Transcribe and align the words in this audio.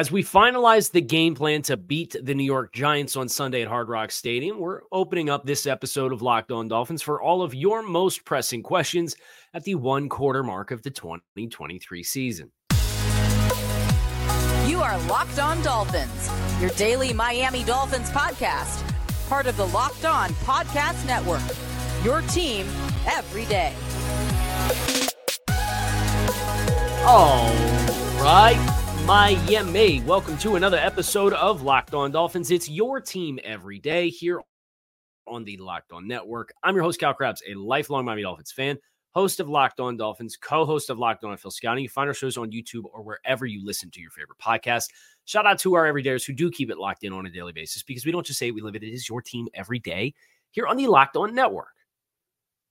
As 0.00 0.10
we 0.10 0.22
finalize 0.22 0.90
the 0.90 1.02
game 1.02 1.34
plan 1.34 1.60
to 1.60 1.76
beat 1.76 2.16
the 2.22 2.34
New 2.34 2.42
York 2.42 2.72
Giants 2.72 3.16
on 3.16 3.28
Sunday 3.28 3.60
at 3.60 3.68
Hard 3.68 3.90
Rock 3.90 4.10
Stadium, 4.10 4.58
we're 4.58 4.80
opening 4.90 5.28
up 5.28 5.44
this 5.44 5.66
episode 5.66 6.10
of 6.10 6.22
Locked 6.22 6.50
On 6.50 6.68
Dolphins 6.68 7.02
for 7.02 7.20
all 7.20 7.42
of 7.42 7.54
your 7.54 7.82
most 7.82 8.24
pressing 8.24 8.62
questions 8.62 9.14
at 9.52 9.62
the 9.64 9.74
one 9.74 10.08
quarter 10.08 10.42
mark 10.42 10.70
of 10.70 10.82
the 10.82 10.88
2023 10.88 12.02
season. 12.02 12.50
You 14.66 14.80
are 14.80 14.98
Locked 15.00 15.38
On 15.38 15.60
Dolphins, 15.60 16.30
your 16.62 16.70
daily 16.70 17.12
Miami 17.12 17.62
Dolphins 17.62 18.08
podcast, 18.08 18.82
part 19.28 19.46
of 19.46 19.58
the 19.58 19.66
Locked 19.66 20.06
On 20.06 20.30
Podcast 20.30 21.06
Network. 21.06 21.42
Your 22.02 22.22
team 22.22 22.66
every 23.06 23.44
day. 23.44 23.74
All 27.04 27.52
right. 28.22 28.89
Miami. 29.06 30.00
Welcome 30.02 30.38
to 30.38 30.56
another 30.56 30.76
episode 30.76 31.32
of 31.32 31.62
Locked 31.62 31.94
On 31.94 32.10
Dolphins. 32.10 32.50
It's 32.50 32.68
your 32.68 33.00
team 33.00 33.38
every 33.42 33.78
day 33.78 34.08
here 34.08 34.40
on 35.26 35.44
the 35.44 35.56
Locked 35.56 35.92
On 35.92 36.06
Network. 36.06 36.52
I'm 36.62 36.74
your 36.74 36.84
host, 36.84 37.00
Cal 37.00 37.14
Crabbs, 37.14 37.42
a 37.48 37.54
lifelong 37.54 38.04
Miami 38.04 38.22
Dolphins 38.22 38.52
fan, 38.52 38.78
host 39.12 39.40
of 39.40 39.48
Locked 39.48 39.80
On 39.80 39.96
Dolphins, 39.96 40.36
co 40.36 40.64
host 40.64 40.90
of 40.90 40.98
Locked 40.98 41.24
On 41.24 41.36
NFL 41.36 41.52
Scouting. 41.52 41.82
You 41.82 41.88
find 41.88 42.08
our 42.08 42.14
shows 42.14 42.36
on 42.36 42.50
YouTube 42.50 42.84
or 42.92 43.02
wherever 43.02 43.46
you 43.46 43.64
listen 43.64 43.90
to 43.90 44.00
your 44.00 44.10
favorite 44.10 44.38
podcast. 44.38 44.90
Shout 45.24 45.46
out 45.46 45.58
to 45.60 45.74
our 45.74 45.84
everydayers 45.84 46.26
who 46.26 46.32
do 46.32 46.50
keep 46.50 46.70
it 46.70 46.78
locked 46.78 47.04
in 47.04 47.12
on 47.12 47.26
a 47.26 47.30
daily 47.30 47.52
basis 47.52 47.82
because 47.82 48.04
we 48.04 48.12
don't 48.12 48.26
just 48.26 48.38
say 48.38 48.50
we 48.50 48.60
live 48.60 48.76
it, 48.76 48.82
it 48.82 48.92
is 48.92 49.08
your 49.08 49.22
team 49.22 49.48
every 49.54 49.78
day 49.78 50.14
here 50.50 50.66
on 50.66 50.76
the 50.76 50.86
Locked 50.86 51.16
On 51.16 51.34
Network. 51.34 51.74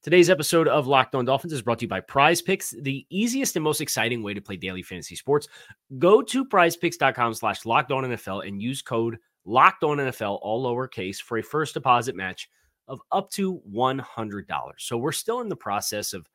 Today's 0.02 0.30
episode 0.30 0.70
of 0.70 0.88
Locked 0.88 1.14
On 1.14 1.26
Dolphins 1.26 1.52
is 1.52 1.62
brought 1.62 1.80
to 1.80 1.84
you 1.84 1.90
by 1.90 2.00
Prize 2.00 2.42
Picks, 2.42 2.70
the 2.72 3.06
easiest 3.10 3.58
and 3.58 3.64
most 3.64 3.82
exciting 3.82 4.24
way 4.24 4.34
to 4.34 4.40
play 4.40 4.56
daily 4.56 4.82
fantasy 4.82 5.14
sports. 5.14 5.50
Go 5.98 6.22
to 6.22 6.46
prizepicks.com 6.46 7.34
slash 7.34 7.66
locked 7.66 7.92
on 7.92 8.06
NFL 8.06 8.48
and 8.48 8.62
use 8.62 8.82
code 8.82 9.18
locked 9.44 9.84
on 9.84 9.98
NFL, 9.98 10.40
all 10.42 10.64
lowercase, 10.64 11.22
for 11.22 11.38
a 11.38 11.44
first 11.44 11.74
deposit 11.74 12.16
match 12.16 12.50
of 12.88 13.02
up 13.12 13.30
to 13.32 13.62
$100. 13.70 14.46
So 14.78 14.98
we're 14.98 15.12
still 15.12 15.42
in 15.42 15.50
the 15.50 15.58
process 15.58 16.14
of 16.14 16.26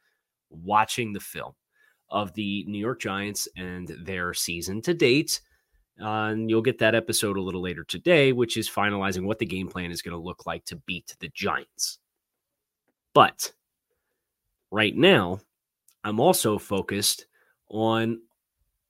watching 0.51 1.15
the 1.15 1.21
film 1.21 1.55
of 2.11 2.35
the 2.35 2.67
New 2.69 2.79
York 2.79 3.01
Giants 3.01 3.49
and 3.57 3.89
their 4.05 4.35
season 4.35 4.83
to 4.83 4.93
date. 4.93 5.41
Uh, 5.99 6.27
and 6.27 6.51
you'll 6.51 6.61
get 6.61 6.79
that 6.81 6.95
episode 6.95 7.39
a 7.39 7.43
little 7.43 7.63
later 7.63 7.85
today, 7.85 8.33
which 8.33 8.59
is 8.59 8.69
finalizing 8.69 9.25
what 9.25 9.39
the 9.39 9.47
game 9.47 9.69
plan 9.69 9.91
is 9.91 10.03
going 10.03 10.13
to 10.13 10.23
look 10.23 10.45
like 10.45 10.67
to 10.67 10.77
beat 10.85 11.17
the 11.21 11.31
Giants. 11.31 11.99
But 13.15 13.53
right 14.71 14.95
now, 14.95 15.41
I'm 16.03 16.21
also 16.21 16.59
focused 16.59 17.27
on 17.71 18.21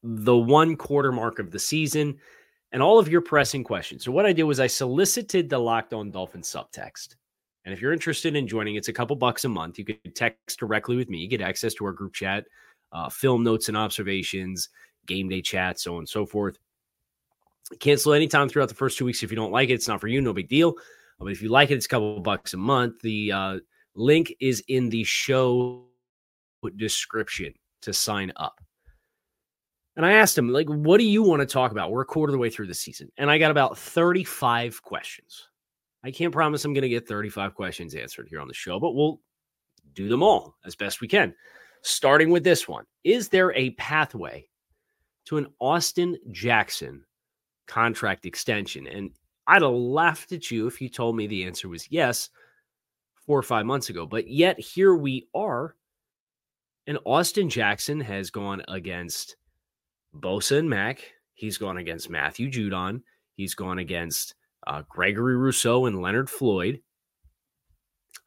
the 0.03 0.37
one 0.37 0.77
quarter 0.77 1.13
mark 1.13 1.39
of 1.39 1.51
the 1.51 1.59
season 1.59 2.19
and 2.73 2.83
all 2.83 2.99
of 2.99 3.09
your 3.09 3.21
pressing 3.21 3.63
questions. 3.63 4.05
So, 4.05 4.11
what 4.11 4.27
I 4.27 4.33
did 4.33 4.43
was 4.43 4.61
I 4.61 4.67
solicited 4.67 5.49
the 5.49 5.59
Locked 5.59 5.95
On 5.95 6.11
Dolphins 6.11 6.51
subtext. 6.51 7.15
And 7.65 7.73
if 7.73 7.81
you're 7.81 7.93
interested 7.93 8.37
in 8.37 8.47
joining, 8.47 8.75
it's 8.75 8.89
a 8.89 8.93
couple 8.93 9.17
bucks 9.17 9.45
a 9.45 9.49
month. 9.49 9.79
You 9.79 9.85
could 9.87 10.15
text 10.15 10.59
directly 10.59 10.97
with 10.97 11.09
me. 11.09 11.19
You 11.19 11.29
get 11.29 11.41
access 11.41 11.73
to 11.75 11.87
our 11.87 11.93
group 11.93 12.13
chat, 12.13 12.45
uh, 12.93 13.09
film 13.09 13.43
notes 13.43 13.69
and 13.69 13.77
observations, 13.77 14.69
game 15.07 15.29
day 15.29 15.41
chat, 15.41 15.81
so 15.81 15.93
on 15.93 16.01
and 16.01 16.09
so 16.09 16.27
forth. 16.27 16.59
Cancel 17.79 18.13
anytime 18.13 18.49
throughout 18.49 18.69
the 18.69 18.75
first 18.75 18.99
two 18.99 19.07
weeks 19.07 19.23
if 19.23 19.31
you 19.31 19.37
don't 19.37 19.53
like 19.53 19.71
it. 19.71 19.75
It's 19.75 19.89
not 19.89 20.01
for 20.01 20.09
you, 20.09 20.21
no 20.21 20.35
big 20.35 20.49
deal. 20.49 20.75
But 21.19 21.33
if 21.33 21.41
you 21.41 21.49
like 21.49 21.71
it, 21.71 21.75
it's 21.75 21.87
a 21.87 21.89
couple 21.89 22.21
bucks 22.21 22.53
a 22.53 22.59
month. 22.59 23.01
The 23.01 23.33
uh, 23.33 23.59
Link 23.95 24.35
is 24.41 24.63
in 24.69 24.89
the 24.89 25.05
show 25.05 25.85
description 26.77 27.53
to 27.83 27.93
sign 27.93 28.33
up. 28.37 28.61
And 29.97 30.05
I 30.05 30.13
asked 30.13 30.37
him, 30.37 30.49
like, 30.49 30.67
what 30.67 30.99
do 30.99 31.05
you 31.05 31.23
want 31.23 31.41
to 31.41 31.47
talk 31.47 31.71
about? 31.71 31.93
We're 31.93 32.03
a 32.03 32.07
quarter 32.07 32.31
of 32.31 32.33
the 32.33 32.39
way 32.39 32.51
through 32.51 32.67
the 32.67 32.75
season. 32.75 33.11
And 33.17 33.31
I 33.31 33.39
got 33.39 33.53
about 33.53 33.79
35 33.79 34.83
questions. 34.83 35.49
I 36.03 36.11
can't 36.11 36.33
promise 36.33 36.65
I'm 36.65 36.75
going 36.75 36.83
to 36.83 36.89
get 36.89 37.07
35 37.07 37.55
questions 37.55 37.95
answered 37.95 38.27
here 38.29 38.41
on 38.41 38.49
the 38.49 38.55
show, 38.55 38.81
but 38.81 38.95
we'll 38.95 39.21
do 39.95 40.09
them 40.09 40.23
all 40.23 40.57
as 40.65 40.75
best 40.75 41.01
we 41.01 41.09
can. 41.09 41.35
Starting 41.83 42.31
with 42.31 42.43
this 42.45 42.67
one 42.67 42.85
Is 43.05 43.29
there 43.29 43.53
a 43.53 43.71
pathway 43.73 44.49
to 45.27 45.37
an 45.37 45.47
Austin 45.61 46.17
Jackson 46.33 47.05
contract 47.67 48.27
extension? 48.27 48.87
And 48.87 49.11
I'd 49.47 49.63
have 49.63 49.71
laughed 49.71 50.33
at 50.33 50.51
you 50.51 50.67
if 50.67 50.81
you 50.81 50.89
told 50.89 51.17
me 51.17 51.27
the 51.27 51.45
answer 51.45 51.69
was 51.69 51.91
yes 51.91 52.31
four 53.27 53.39
or 53.39 53.43
five 53.43 53.67
months 53.67 53.91
ago. 53.91 54.07
But 54.07 54.29
yet 54.29 54.59
here 54.59 54.95
we 54.95 55.29
are. 55.35 55.77
And 56.87 56.99
Austin 57.05 57.49
Jackson 57.49 58.01
has 58.01 58.31
gone 58.31 58.63
against 58.69 59.37
Bosa 60.19 60.59
and 60.59 60.69
Mack. 60.69 61.01
He's 61.35 61.59
gone 61.59 61.79
against 61.79 62.11
Matthew 62.11 62.51
Judon. 62.51 63.03
He's 63.37 63.55
gone 63.55 63.79
against 63.79 64.35
uh, 64.67 64.83
Gregory 64.89 65.37
Rousseau 65.37 65.87
and 65.87 66.01
Leonard 66.01 66.29
Floyd. 66.29 66.81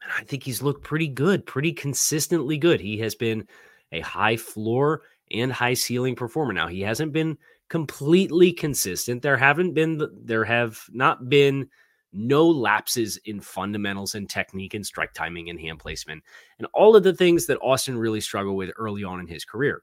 And 0.02 0.12
I 0.16 0.24
think 0.24 0.42
he's 0.42 0.62
looked 0.62 0.84
pretty 0.84 1.08
good, 1.08 1.46
pretty 1.46 1.72
consistently 1.72 2.58
good. 2.58 2.80
He 2.80 2.98
has 2.98 3.14
been 3.14 3.46
a 3.92 4.00
high 4.00 4.36
floor 4.36 5.02
and 5.32 5.52
high 5.52 5.74
ceiling 5.74 6.14
performer. 6.14 6.52
Now 6.52 6.68
he 6.68 6.80
hasn't 6.80 7.12
been 7.12 7.38
completely 7.68 8.52
consistent. 8.52 9.22
There 9.22 9.36
haven't 9.36 9.74
been 9.74 10.08
there 10.24 10.44
have 10.44 10.82
not 10.90 11.28
been 11.28 11.68
no 12.12 12.46
lapses 12.46 13.18
in 13.24 13.40
fundamentals 13.40 14.14
and 14.14 14.28
technique 14.28 14.74
and 14.74 14.84
strike 14.84 15.12
timing 15.12 15.50
and 15.50 15.60
hand 15.60 15.78
placement, 15.78 16.22
and 16.58 16.66
all 16.74 16.96
of 16.96 17.02
the 17.02 17.14
things 17.14 17.46
that 17.46 17.58
Austin 17.62 17.98
really 17.98 18.20
struggled 18.20 18.56
with 18.56 18.70
early 18.76 19.04
on 19.04 19.20
in 19.20 19.26
his 19.26 19.44
career. 19.44 19.82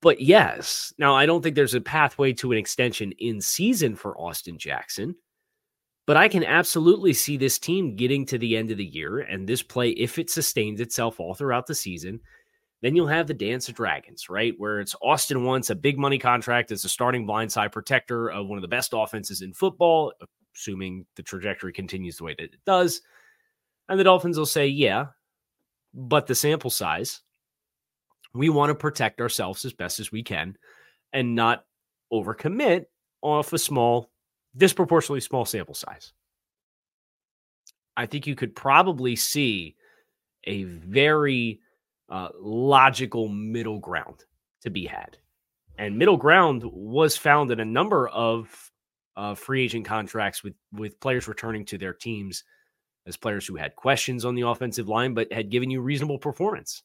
But 0.00 0.20
yes, 0.20 0.92
now 0.98 1.14
I 1.14 1.26
don't 1.26 1.42
think 1.42 1.54
there's 1.54 1.74
a 1.74 1.80
pathway 1.80 2.32
to 2.34 2.52
an 2.52 2.58
extension 2.58 3.12
in 3.18 3.40
season 3.40 3.94
for 3.94 4.18
Austin 4.18 4.58
Jackson, 4.58 5.14
but 6.06 6.16
I 6.16 6.26
can 6.26 6.42
absolutely 6.44 7.12
see 7.12 7.36
this 7.36 7.58
team 7.58 7.94
getting 7.94 8.26
to 8.26 8.38
the 8.38 8.56
end 8.56 8.72
of 8.72 8.78
the 8.78 8.84
year 8.84 9.20
and 9.20 9.48
this 9.48 9.62
play, 9.62 9.90
if 9.90 10.18
it 10.18 10.28
sustains 10.28 10.80
itself 10.80 11.20
all 11.20 11.34
throughout 11.34 11.68
the 11.68 11.74
season, 11.74 12.20
then 12.82 12.96
you'll 12.96 13.06
have 13.06 13.26
the 13.26 13.34
Dance 13.34 13.68
of 13.68 13.74
Dragons, 13.74 14.30
right? 14.30 14.54
Where 14.56 14.80
it's 14.80 14.96
Austin 15.02 15.44
wants 15.44 15.70
a 15.70 15.74
big 15.74 15.98
money 15.98 16.18
contract 16.18 16.72
as 16.72 16.84
a 16.84 16.88
starting 16.88 17.26
blindside 17.26 17.72
protector 17.72 18.30
of 18.30 18.46
one 18.46 18.56
of 18.56 18.62
the 18.62 18.68
best 18.68 18.92
offenses 18.94 19.42
in 19.42 19.52
football, 19.52 20.12
assuming 20.54 21.04
the 21.16 21.22
trajectory 21.22 21.72
continues 21.72 22.16
the 22.16 22.24
way 22.24 22.34
that 22.38 22.44
it 22.44 22.64
does. 22.64 23.02
And 23.88 23.98
the 23.98 24.04
Dolphins 24.04 24.38
will 24.38 24.46
say, 24.46 24.66
yeah, 24.66 25.06
but 25.92 26.26
the 26.26 26.34
sample 26.34 26.70
size, 26.70 27.20
we 28.32 28.48
want 28.48 28.70
to 28.70 28.74
protect 28.74 29.20
ourselves 29.20 29.64
as 29.64 29.72
best 29.72 30.00
as 30.00 30.10
we 30.12 30.22
can 30.22 30.56
and 31.12 31.34
not 31.34 31.64
overcommit 32.12 32.86
off 33.20 33.52
a 33.52 33.58
small, 33.58 34.10
disproportionately 34.56 35.20
small 35.20 35.44
sample 35.44 35.74
size. 35.74 36.12
I 37.96 38.06
think 38.06 38.26
you 38.26 38.36
could 38.36 38.56
probably 38.56 39.16
see 39.16 39.76
a 40.44 40.62
very 40.62 41.60
uh, 42.10 42.28
logical 42.38 43.28
middle 43.28 43.78
ground 43.78 44.24
to 44.62 44.70
be 44.70 44.84
had. 44.84 45.16
And 45.78 45.96
middle 45.96 46.16
ground 46.16 46.62
was 46.64 47.16
found 47.16 47.50
in 47.50 47.60
a 47.60 47.64
number 47.64 48.08
of 48.08 48.70
uh, 49.16 49.34
free 49.34 49.64
agent 49.64 49.84
contracts 49.84 50.42
with 50.42 50.54
with 50.72 51.00
players 51.00 51.28
returning 51.28 51.64
to 51.66 51.78
their 51.78 51.92
teams 51.92 52.44
as 53.06 53.16
players 53.16 53.46
who 53.46 53.56
had 53.56 53.74
questions 53.76 54.24
on 54.24 54.34
the 54.34 54.46
offensive 54.46 54.88
line 54.88 55.14
but 55.14 55.32
had 55.32 55.50
given 55.50 55.70
you 55.70 55.80
reasonable 55.80 56.18
performance. 56.18 56.82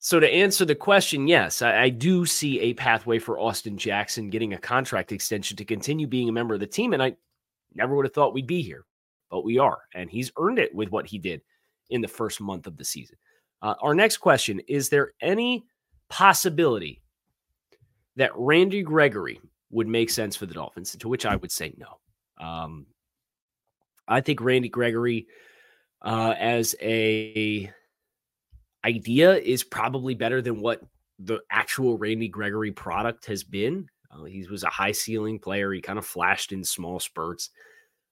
So 0.00 0.20
to 0.20 0.32
answer 0.32 0.64
the 0.64 0.76
question, 0.76 1.26
yes, 1.26 1.60
I, 1.60 1.82
I, 1.82 1.88
do 1.88 2.24
see 2.24 2.60
a 2.60 2.74
pathway 2.74 3.18
for 3.18 3.40
Austin 3.40 3.76
Jackson 3.76 4.30
getting 4.30 4.54
a 4.54 4.58
contract 4.58 5.10
extension 5.10 5.56
to 5.56 5.64
continue 5.64 6.06
being 6.06 6.28
a 6.28 6.32
member 6.32 6.54
of 6.54 6.60
the 6.60 6.68
team. 6.68 6.92
And 6.92 7.02
I 7.02 7.16
never 7.74 7.96
would 7.96 8.06
have 8.06 8.14
thought 8.14 8.32
we'd 8.32 8.46
be 8.46 8.62
here, 8.62 8.84
but 9.28 9.44
we 9.44 9.58
are. 9.58 9.78
And 9.94 10.08
he's 10.08 10.30
earned 10.38 10.60
it 10.60 10.72
with 10.72 10.90
what 10.90 11.06
he 11.08 11.18
did 11.18 11.42
in 11.90 12.00
the 12.00 12.06
first 12.06 12.40
month 12.40 12.68
of 12.68 12.76
the 12.76 12.84
season. 12.84 13.16
Uh, 13.62 13.74
our 13.80 13.94
next 13.94 14.18
question 14.18 14.60
Is 14.68 14.88
there 14.88 15.12
any 15.20 15.64
possibility 16.08 17.02
that 18.16 18.32
Randy 18.34 18.82
Gregory 18.82 19.40
would 19.70 19.88
make 19.88 20.10
sense 20.10 20.36
for 20.36 20.46
the 20.46 20.54
Dolphins? 20.54 20.96
To 20.96 21.08
which 21.08 21.26
I 21.26 21.36
would 21.36 21.52
say 21.52 21.74
no. 21.76 21.98
Um, 22.44 22.86
I 24.06 24.20
think 24.20 24.40
Randy 24.40 24.68
Gregory 24.68 25.26
uh, 26.02 26.34
as 26.38 26.74
a 26.80 27.70
idea 28.84 29.36
is 29.36 29.64
probably 29.64 30.14
better 30.14 30.40
than 30.40 30.60
what 30.60 30.80
the 31.18 31.40
actual 31.50 31.98
Randy 31.98 32.28
Gregory 32.28 32.70
product 32.70 33.26
has 33.26 33.42
been. 33.42 33.88
Uh, 34.10 34.24
he 34.24 34.46
was 34.48 34.62
a 34.62 34.68
high 34.68 34.92
ceiling 34.92 35.38
player. 35.38 35.72
He 35.72 35.80
kind 35.80 35.98
of 35.98 36.06
flashed 36.06 36.52
in 36.52 36.64
small 36.64 37.00
spurts. 37.00 37.50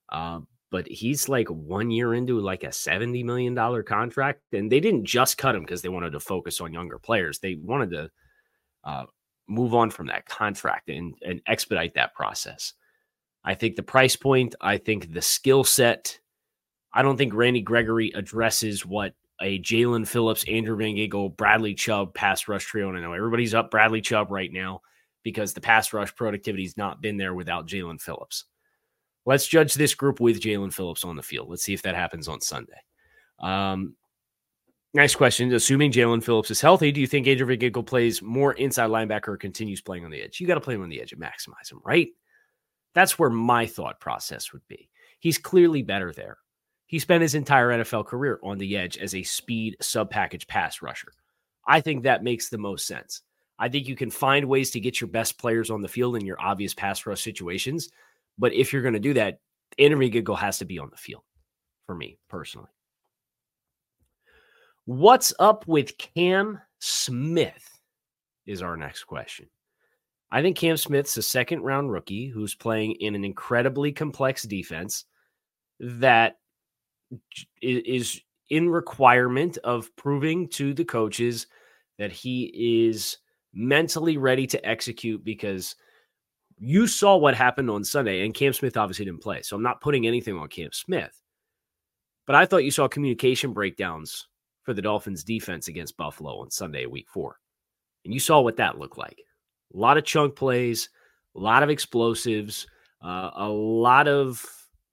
Uh, 0.09 0.41
but 0.69 0.87
he's 0.87 1.29
like 1.29 1.47
one 1.47 1.89
year 1.91 2.13
into 2.13 2.39
like 2.39 2.63
a 2.63 2.67
$70 2.67 3.23
million 3.23 3.55
contract. 3.83 4.41
And 4.51 4.71
they 4.71 4.79
didn't 4.79 5.05
just 5.05 5.37
cut 5.37 5.55
him 5.55 5.61
because 5.61 5.81
they 5.81 5.89
wanted 5.89 6.11
to 6.11 6.19
focus 6.19 6.59
on 6.59 6.73
younger 6.73 6.99
players. 6.99 7.39
They 7.39 7.55
wanted 7.55 7.91
to 7.91 8.09
uh, 8.83 9.05
move 9.47 9.73
on 9.73 9.89
from 9.89 10.07
that 10.07 10.25
contract 10.25 10.89
and, 10.89 11.13
and 11.25 11.41
expedite 11.47 11.93
that 11.93 12.13
process. 12.13 12.73
I 13.43 13.55
think 13.55 13.75
the 13.75 13.83
price 13.83 14.15
point, 14.15 14.55
I 14.59 14.77
think 14.77 15.13
the 15.13 15.21
skill 15.21 15.63
set, 15.63 16.19
I 16.93 17.01
don't 17.01 17.17
think 17.17 17.33
Randy 17.33 17.61
Gregory 17.61 18.11
addresses 18.13 18.85
what 18.85 19.13
a 19.41 19.59
Jaelan 19.59 20.07
Phillips, 20.07 20.43
Andrew 20.49 20.75
Van 20.75 20.95
Ginkel, 20.95 21.35
Bradley 21.35 21.75
Chubb 21.75 22.13
pass 22.13 22.47
rush 22.47 22.65
trio. 22.65 22.89
And 22.89 22.97
I 22.97 23.01
know 23.01 23.13
everybody's 23.13 23.53
up 23.53 23.71
Bradley 23.71 24.01
Chubb 24.01 24.31
right 24.31 24.51
now 24.51 24.81
because 25.23 25.53
the 25.53 25.61
pass 25.61 25.93
rush 25.93 26.13
productivity's 26.15 26.75
not 26.75 27.01
been 27.01 27.15
there 27.15 27.33
without 27.33 27.67
Jaelan 27.67 28.01
Phillips. 28.01 28.45
Let's 29.27 29.45
judge 29.45 29.73
this 29.73 29.93
group 29.93 30.21
with 30.21 30.39
Jaelan 30.39 30.73
Phillips 30.73 31.03
on 31.03 31.17
the 31.17 31.21
field. 31.21 31.49
Let's 31.49 31.61
see 31.61 31.73
if 31.73 31.81
that 31.81 31.95
happens 31.95 32.29
on 32.29 32.39
Sunday. 32.39 32.79
Um, 33.39 33.97
nice 34.93 35.15
question. 35.15 35.53
Assuming 35.53 35.91
Jaelan 35.91 36.23
Phillips 36.23 36.49
is 36.49 36.61
healthy, 36.61 36.93
do 36.93 37.01
you 37.01 37.07
think 37.07 37.27
Andrew 37.27 37.45
Van 37.45 37.83
plays 37.83 38.21
more 38.21 38.53
inside 38.53 38.89
linebacker 38.89 39.27
or 39.27 39.37
continues 39.37 39.81
playing 39.81 40.05
on 40.05 40.11
the 40.11 40.21
edge? 40.21 40.39
You 40.39 40.47
got 40.47 40.53
to 40.53 40.61
play 40.61 40.75
him 40.75 40.81
on 40.81 40.87
the 40.87 41.01
edge 41.01 41.11
and 41.11 41.21
maximize 41.21 41.69
him, 41.69 41.81
right? 41.83 42.07
That's 42.95 43.19
where 43.19 43.29
my 43.29 43.65
thought 43.65 43.99
process 43.99 44.53
would 44.53 44.65
be. 44.69 44.89
He's 45.19 45.37
clearly 45.37 45.81
better 45.81 46.13
there. 46.13 46.37
He 46.85 46.97
spent 46.97 47.21
his 47.21 47.35
entire 47.35 47.67
NFL 47.67 48.05
career 48.05 48.39
on 48.43 48.57
the 48.57 48.77
edge 48.77 48.97
as 48.97 49.13
a 49.13 49.23
speed 49.23 49.75
sub 49.81 50.09
package 50.09 50.47
pass 50.47 50.81
rusher. 50.81 51.11
I 51.67 51.81
think 51.81 52.03
that 52.03 52.23
makes 52.23 52.47
the 52.47 52.57
most 52.57 52.87
sense. 52.87 53.23
I 53.59 53.67
think 53.67 53.89
you 53.89 53.97
can 53.97 54.09
find 54.09 54.45
ways 54.45 54.71
to 54.71 54.79
get 54.79 55.01
your 55.01 55.09
best 55.09 55.37
players 55.37 55.69
on 55.69 55.81
the 55.81 55.89
field 55.89 56.15
in 56.15 56.25
your 56.25 56.39
obvious 56.39 56.73
pass 56.73 57.05
rush 57.05 57.21
situations 57.21 57.89
but 58.37 58.53
if 58.53 58.71
you're 58.71 58.81
going 58.81 58.93
to 58.93 58.99
do 58.99 59.13
that, 59.15 59.39
Ginkel 59.79 60.37
has 60.37 60.59
to 60.59 60.65
be 60.65 60.79
on 60.79 60.89
the 60.89 60.97
field 60.97 61.23
for 61.85 61.95
me 61.95 62.17
personally. 62.29 62.69
What's 64.85 65.33
up 65.39 65.67
with 65.67 65.97
Cam 65.97 66.59
Smith 66.79 67.79
is 68.45 68.61
our 68.61 68.77
next 68.77 69.03
question. 69.03 69.47
I 70.31 70.41
think 70.41 70.57
Cam 70.57 70.77
Smith's 70.77 71.17
a 71.17 71.21
second 71.21 71.61
round 71.61 71.91
rookie 71.91 72.27
who's 72.27 72.55
playing 72.55 72.93
in 72.99 73.15
an 73.15 73.25
incredibly 73.25 73.91
complex 73.91 74.43
defense 74.43 75.05
that 75.79 76.37
is 77.61 78.21
in 78.49 78.69
requirement 78.69 79.57
of 79.63 79.93
proving 79.95 80.47
to 80.49 80.73
the 80.73 80.85
coaches 80.85 81.47
that 81.97 82.11
he 82.11 82.87
is 82.87 83.17
mentally 83.53 84.17
ready 84.17 84.47
to 84.47 84.65
execute 84.65 85.23
because– 85.23 85.75
you 86.59 86.87
saw 86.87 87.17
what 87.17 87.35
happened 87.35 87.69
on 87.69 87.83
Sunday, 87.83 88.25
and 88.25 88.33
Cam 88.33 88.53
Smith 88.53 88.77
obviously 88.77 89.05
didn't 89.05 89.21
play. 89.21 89.41
So 89.41 89.55
I'm 89.55 89.63
not 89.63 89.81
putting 89.81 90.07
anything 90.07 90.35
on 90.35 90.47
Cam 90.47 90.71
Smith. 90.71 91.21
But 92.25 92.35
I 92.35 92.45
thought 92.45 92.63
you 92.63 92.71
saw 92.71 92.87
communication 92.87 93.53
breakdowns 93.53 94.27
for 94.63 94.73
the 94.73 94.81
Dolphins 94.81 95.23
defense 95.23 95.67
against 95.67 95.97
Buffalo 95.97 96.39
on 96.41 96.51
Sunday, 96.51 96.85
week 96.85 97.07
four. 97.09 97.39
And 98.03 98.13
you 98.13 98.19
saw 98.19 98.41
what 98.41 98.57
that 98.57 98.77
looked 98.77 98.97
like. 98.97 99.21
A 99.73 99.77
lot 99.77 99.97
of 99.97 100.03
chunk 100.03 100.35
plays, 100.35 100.89
a 101.35 101.39
lot 101.39 101.63
of 101.63 101.69
explosives, 101.69 102.67
uh, 103.03 103.31
a 103.35 103.47
lot 103.47 104.07
of 104.07 104.45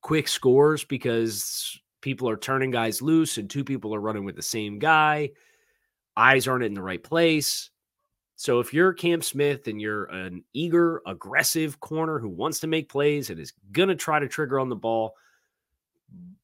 quick 0.02 0.28
scores 0.28 0.84
because 0.84 1.80
people 2.02 2.28
are 2.28 2.36
turning 2.36 2.70
guys 2.70 3.00
loose 3.00 3.38
and 3.38 3.48
two 3.48 3.64
people 3.64 3.94
are 3.94 4.00
running 4.00 4.24
with 4.24 4.36
the 4.36 4.42
same 4.42 4.78
guy. 4.78 5.30
Eyes 6.16 6.46
aren't 6.46 6.64
in 6.64 6.74
the 6.74 6.82
right 6.82 7.02
place. 7.02 7.70
So 8.44 8.60
if 8.60 8.74
you're 8.74 8.92
Cam 8.92 9.22
Smith 9.22 9.68
and 9.68 9.80
you're 9.80 10.04
an 10.04 10.44
eager, 10.52 11.00
aggressive 11.06 11.80
corner 11.80 12.18
who 12.18 12.28
wants 12.28 12.60
to 12.60 12.66
make 12.66 12.90
plays 12.90 13.30
and 13.30 13.40
is 13.40 13.54
going 13.72 13.88
to 13.88 13.94
try 13.94 14.18
to 14.18 14.28
trigger 14.28 14.60
on 14.60 14.68
the 14.68 14.76
ball, 14.76 15.14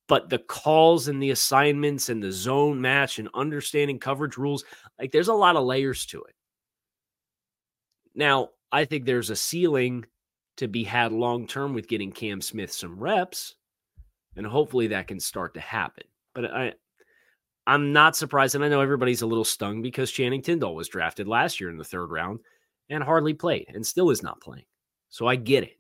but 0.07 0.31
the 0.31 0.39
calls 0.39 1.09
and 1.09 1.23
the 1.23 1.29
assignments 1.29 2.09
and 2.09 2.23
the 2.23 2.33
zone 2.33 2.81
match 2.81 3.19
and 3.19 3.29
understanding 3.35 3.99
coverage 3.99 4.39
rules, 4.39 4.65
like 4.99 5.13
there's 5.13 5.29
a 5.29 5.35
lot 5.35 5.57
of 5.57 5.65
layers 5.67 6.07
to 6.07 6.23
it. 6.23 6.35
Now, 8.15 8.49
I 8.73 8.87
think 8.87 9.05
there's 9.05 9.29
a 9.29 9.37
ceiling 9.37 10.07
to 10.57 10.69
be 10.69 10.85
had 10.85 11.13
long 11.13 11.47
term 11.47 11.75
with 11.75 11.87
getting 11.87 12.13
Cam 12.13 12.41
Smith 12.41 12.73
some 12.73 12.99
reps, 12.99 13.57
and 14.37 14.47
hopefully 14.47 14.87
that 14.87 15.07
can 15.07 15.21
start 15.21 15.53
to 15.53 15.61
happen. 15.61 16.05
But 16.35 16.47
I 16.47 16.73
I'm 17.71 17.93
not 17.93 18.17
surprised, 18.17 18.57
and 18.57 18.65
I 18.65 18.69
know 18.69 18.81
everybody's 18.81 19.23
a 19.23 19.29
little 19.29 19.45
stung 19.45 19.81
because 19.81 20.11
Channing 20.11 20.43
Tindall 20.43 20.75
was 20.75 20.89
drafted 20.89 21.29
last 21.29 21.61
year 21.61 21.71
in 21.71 21.77
the 21.77 21.85
third 21.85 22.11
round 22.11 22.41
and 22.89 23.01
hardly 23.01 23.33
played 23.33 23.67
and 23.73 23.87
still 23.87 24.11
is 24.11 24.25
not 24.25 24.41
playing. 24.41 24.65
So 25.09 25.29
I 25.29 25.37
get 25.37 25.63
it. 25.63 25.77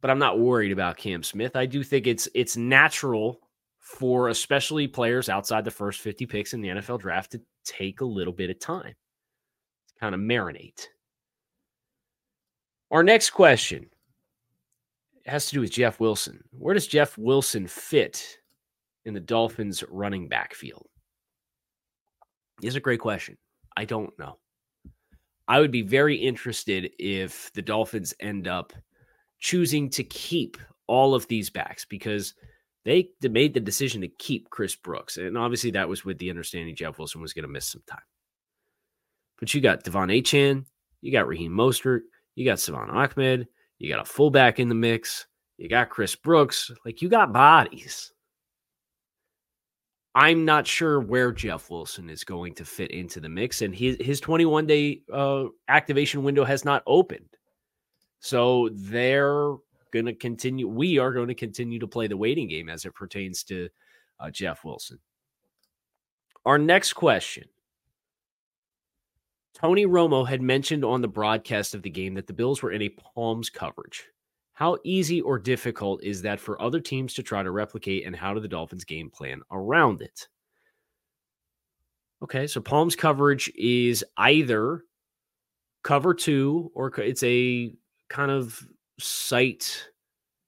But 0.00 0.10
I'm 0.10 0.18
not 0.18 0.38
worried 0.38 0.72
about 0.72 0.96
Cam 0.96 1.22
Smith. 1.22 1.56
I 1.56 1.66
do 1.66 1.84
think 1.84 2.06
it's 2.06 2.26
it's 2.34 2.56
natural 2.56 3.38
for 3.78 4.30
especially 4.30 4.88
players 4.88 5.28
outside 5.28 5.66
the 5.66 5.70
first 5.70 6.00
50 6.00 6.24
picks 6.24 6.54
in 6.54 6.62
the 6.62 6.68
NFL 6.68 7.00
draft 7.00 7.32
to 7.32 7.42
take 7.62 8.00
a 8.00 8.06
little 8.06 8.32
bit 8.32 8.48
of 8.48 8.58
time 8.58 8.94
to 9.88 9.94
kind 10.00 10.14
of 10.14 10.22
marinate. 10.22 10.86
Our 12.90 13.02
next 13.02 13.28
question 13.28 13.90
has 15.26 15.48
to 15.48 15.56
do 15.56 15.60
with 15.60 15.70
Jeff 15.70 16.00
Wilson. 16.00 16.44
Where 16.52 16.72
does 16.72 16.86
Jeff 16.86 17.18
Wilson 17.18 17.66
fit 17.66 18.38
in 19.06 19.14
the 19.14 19.20
Dolphins 19.20 19.82
running 19.88 20.28
back 20.28 20.54
field? 20.54 20.86
Is 22.62 22.76
a 22.76 22.80
great 22.80 23.00
question. 23.00 23.38
I 23.76 23.84
don't 23.86 24.16
know. 24.18 24.38
I 25.48 25.60
would 25.60 25.70
be 25.70 25.82
very 25.82 26.16
interested 26.16 26.90
if 26.98 27.52
the 27.54 27.62
Dolphins 27.62 28.12
end 28.20 28.48
up 28.48 28.72
choosing 29.38 29.88
to 29.90 30.02
keep 30.02 30.56
all 30.86 31.14
of 31.14 31.28
these 31.28 31.50
backs 31.50 31.84
because 31.84 32.34
they 32.84 33.10
made 33.22 33.54
the 33.54 33.60
decision 33.60 34.00
to 34.00 34.08
keep 34.08 34.50
Chris 34.50 34.76
Brooks. 34.76 35.16
And 35.16 35.36
obviously, 35.36 35.72
that 35.72 35.88
was 35.88 36.04
with 36.04 36.18
the 36.18 36.30
understanding 36.30 36.74
Jeff 36.76 36.98
Wilson 36.98 37.20
was 37.20 37.32
going 37.32 37.42
to 37.44 37.48
miss 37.48 37.66
some 37.66 37.82
time. 37.86 38.00
But 39.38 39.52
you 39.52 39.60
got 39.60 39.84
De'Von 39.84 40.16
Achane, 40.16 40.64
you 41.00 41.12
got 41.12 41.28
Raheem 41.28 41.52
Mostert, 41.52 42.00
you 42.34 42.44
got 42.44 42.58
Salvon 42.58 42.90
Ahmed, 42.90 43.46
you 43.78 43.88
got 43.92 44.00
a 44.00 44.10
fullback 44.10 44.58
in 44.58 44.68
the 44.68 44.74
mix, 44.74 45.26
you 45.58 45.68
got 45.68 45.90
Chris 45.90 46.14
Brooks. 46.16 46.70
Like, 46.84 47.02
you 47.02 47.08
got 47.08 47.32
bodies. 47.32 48.12
I'm 50.16 50.46
not 50.46 50.66
sure 50.66 50.98
where 50.98 51.30
Jeff 51.30 51.70
Wilson 51.70 52.08
is 52.08 52.24
going 52.24 52.54
to 52.54 52.64
fit 52.64 52.90
into 52.90 53.20
the 53.20 53.28
mix, 53.28 53.60
and 53.60 53.74
his 53.74 53.98
his 54.00 54.18
21 54.18 54.66
day 54.66 55.02
uh, 55.12 55.44
activation 55.68 56.22
window 56.22 56.42
has 56.42 56.64
not 56.64 56.82
opened. 56.86 57.28
So 58.20 58.70
they're 58.72 59.56
going 59.92 60.06
to 60.06 60.14
continue. 60.14 60.68
We 60.68 60.98
are 60.98 61.12
going 61.12 61.28
to 61.28 61.34
continue 61.34 61.78
to 61.80 61.86
play 61.86 62.06
the 62.06 62.16
waiting 62.16 62.48
game 62.48 62.70
as 62.70 62.86
it 62.86 62.94
pertains 62.94 63.44
to 63.44 63.68
uh, 64.18 64.30
Jeff 64.30 64.64
Wilson. 64.64 64.98
Our 66.46 66.56
next 66.56 66.94
question. 66.94 67.44
Tony 69.52 69.84
Romo 69.84 70.26
had 70.26 70.40
mentioned 70.40 70.84
on 70.84 71.02
the 71.02 71.08
broadcast 71.08 71.74
of 71.74 71.82
the 71.82 71.90
game 71.90 72.14
that 72.14 72.26
the 72.26 72.32
Bills 72.32 72.62
were 72.62 72.72
in 72.72 72.80
a 72.80 72.88
palms 72.88 73.50
coverage. 73.50 74.06
How 74.56 74.78
easy 74.84 75.20
or 75.20 75.38
difficult 75.38 76.02
is 76.02 76.22
that 76.22 76.40
for 76.40 76.60
other 76.62 76.80
teams 76.80 77.12
to 77.14 77.22
try 77.22 77.42
to 77.42 77.50
replicate, 77.50 78.06
and 78.06 78.16
how 78.16 78.32
do 78.32 78.40
the 78.40 78.48
Dolphins 78.48 78.86
game 78.86 79.10
plan 79.10 79.42
around 79.52 80.00
it? 80.00 80.28
Okay, 82.22 82.46
so 82.46 82.62
Palms 82.62 82.96
coverage 82.96 83.52
is 83.54 84.02
either 84.16 84.82
cover 85.84 86.14
two 86.14 86.72
or 86.74 86.90
it's 86.98 87.22
a 87.22 87.74
kind 88.08 88.30
of 88.30 88.66
sight 88.98 89.90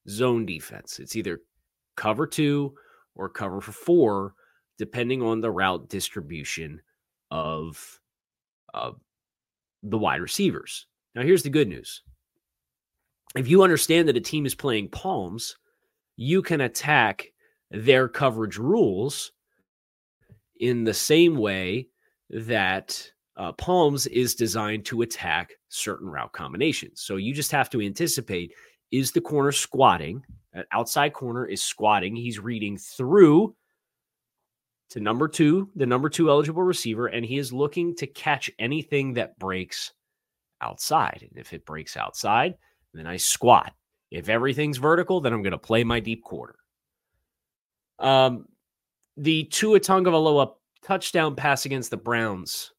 zone 0.09 0.47
defense. 0.47 0.99
It's 1.00 1.15
either 1.15 1.41
cover 1.95 2.27
two 2.27 2.73
or 3.15 3.29
cover 3.29 3.61
for 3.61 3.73
four, 3.73 4.33
depending 4.79 5.23
on 5.23 5.43
the 5.43 5.50
route 5.50 5.87
distribution 5.91 6.81
of 7.31 8.00
uh, 8.73 8.93
the 9.83 9.99
wide 9.99 10.23
receivers. 10.23 10.87
Now, 11.15 11.21
here's 11.25 11.43
the 11.43 11.50
good 11.50 11.69
news 11.69 12.00
if 13.37 13.49
you 13.49 13.62
understand 13.62 14.08
that 14.08 14.16
a 14.16 14.20
team 14.20 14.47
is 14.47 14.54
playing 14.54 14.88
palms, 14.88 15.56
you 16.16 16.42
can 16.42 16.62
attack 16.62 17.32
their 17.70 18.08
coverage 18.08 18.58
rules 18.58 19.32
in 20.61 20.85
the 20.85 20.94
same 20.94 21.37
way 21.37 21.88
that 22.30 23.11
uh, 23.37 23.52
palms 23.52 24.06
is 24.08 24.35
designed 24.35 24.85
to 24.87 25.02
attack 25.02 25.52
certain 25.68 26.08
route 26.08 26.32
combinations. 26.32 27.00
So 27.02 27.16
you 27.16 27.32
just 27.32 27.52
have 27.52 27.70
to 27.70 27.80
anticipate 27.80 28.52
is 28.90 29.12
the 29.12 29.20
corner 29.20 29.52
squatting? 29.52 30.25
That 30.54 30.66
outside 30.73 31.12
corner 31.12 31.44
is 31.44 31.62
squatting. 31.62 32.16
He's 32.16 32.40
reading 32.40 32.78
through 32.78 33.54
to 34.90 35.00
number 35.00 35.28
two, 35.28 35.68
the 35.76 35.87
number 35.87 36.08
two 36.08 36.30
eligible 36.30 36.62
receiver, 36.62 37.08
and 37.08 37.25
he 37.25 37.38
is 37.38 37.52
looking 37.52 37.94
to 37.97 38.06
catch 38.06 38.50
anything 38.58 39.12
that 39.14 39.38
breaks 39.38 39.92
outside. 40.62 41.28
And 41.28 41.38
if 41.38 41.52
it 41.52 41.66
breaks 41.66 41.97
outside, 41.97 42.54
then 42.99 43.07
I 43.07 43.17
squat. 43.17 43.73
If 44.11 44.28
everything's 44.28 44.78
vertical, 44.78 45.21
then 45.21 45.33
I'm 45.33 45.43
going 45.43 45.52
to 45.52 45.59
play 45.59 45.85
my 45.85 46.00
deep 46.00 46.23
quarter. 46.25 46.57
Um, 47.99 48.47
the 49.17 49.45
Tua 49.45 49.81
Tagovailoa 49.81 50.52
touchdown 50.83 51.35
pass 51.35 51.67
against 51.67 51.90
the 51.90 51.97
Browns 51.97 52.73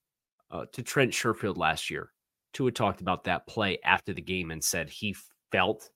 uh, 0.51 0.65
to 0.73 0.81
Trent 0.81 1.11
Sherfield 1.11 1.57
last 1.57 1.89
year. 1.89 2.11
Tua 2.53 2.71
talked 2.71 3.01
about 3.01 3.25
that 3.25 3.45
play 3.45 3.77
after 3.83 4.13
the 4.13 4.21
game 4.21 4.51
and 4.51 4.63
said 4.63 4.89
he 4.89 5.15
felt 5.51 5.89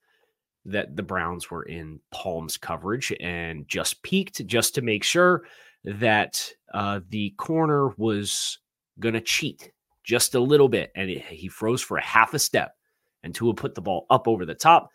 that 0.65 0.95
the 0.95 1.03
Browns 1.03 1.49
were 1.49 1.63
in 1.63 1.99
Palms 2.11 2.57
coverage 2.57 3.11
and 3.19 3.67
just 3.67 4.01
peeked 4.03 4.45
just 4.45 4.75
to 4.75 4.81
make 4.81 5.03
sure 5.03 5.43
that 5.83 6.49
uh, 6.73 7.01
the 7.09 7.31
corner 7.31 7.89
was 7.97 8.59
going 8.99 9.13
to 9.13 9.21
cheat 9.21 9.71
just 10.03 10.35
a 10.35 10.39
little 10.39 10.69
bit. 10.69 10.91
And 10.95 11.09
it, 11.09 11.23
he 11.23 11.47
froze 11.47 11.81
for 11.81 11.97
a 11.97 12.03
half 12.03 12.33
a 12.33 12.39
step. 12.39 12.75
And 13.23 13.33
Tua 13.33 13.53
put 13.53 13.75
the 13.75 13.81
ball 13.81 14.05
up 14.09 14.27
over 14.27 14.45
the 14.45 14.53
top 14.53 14.91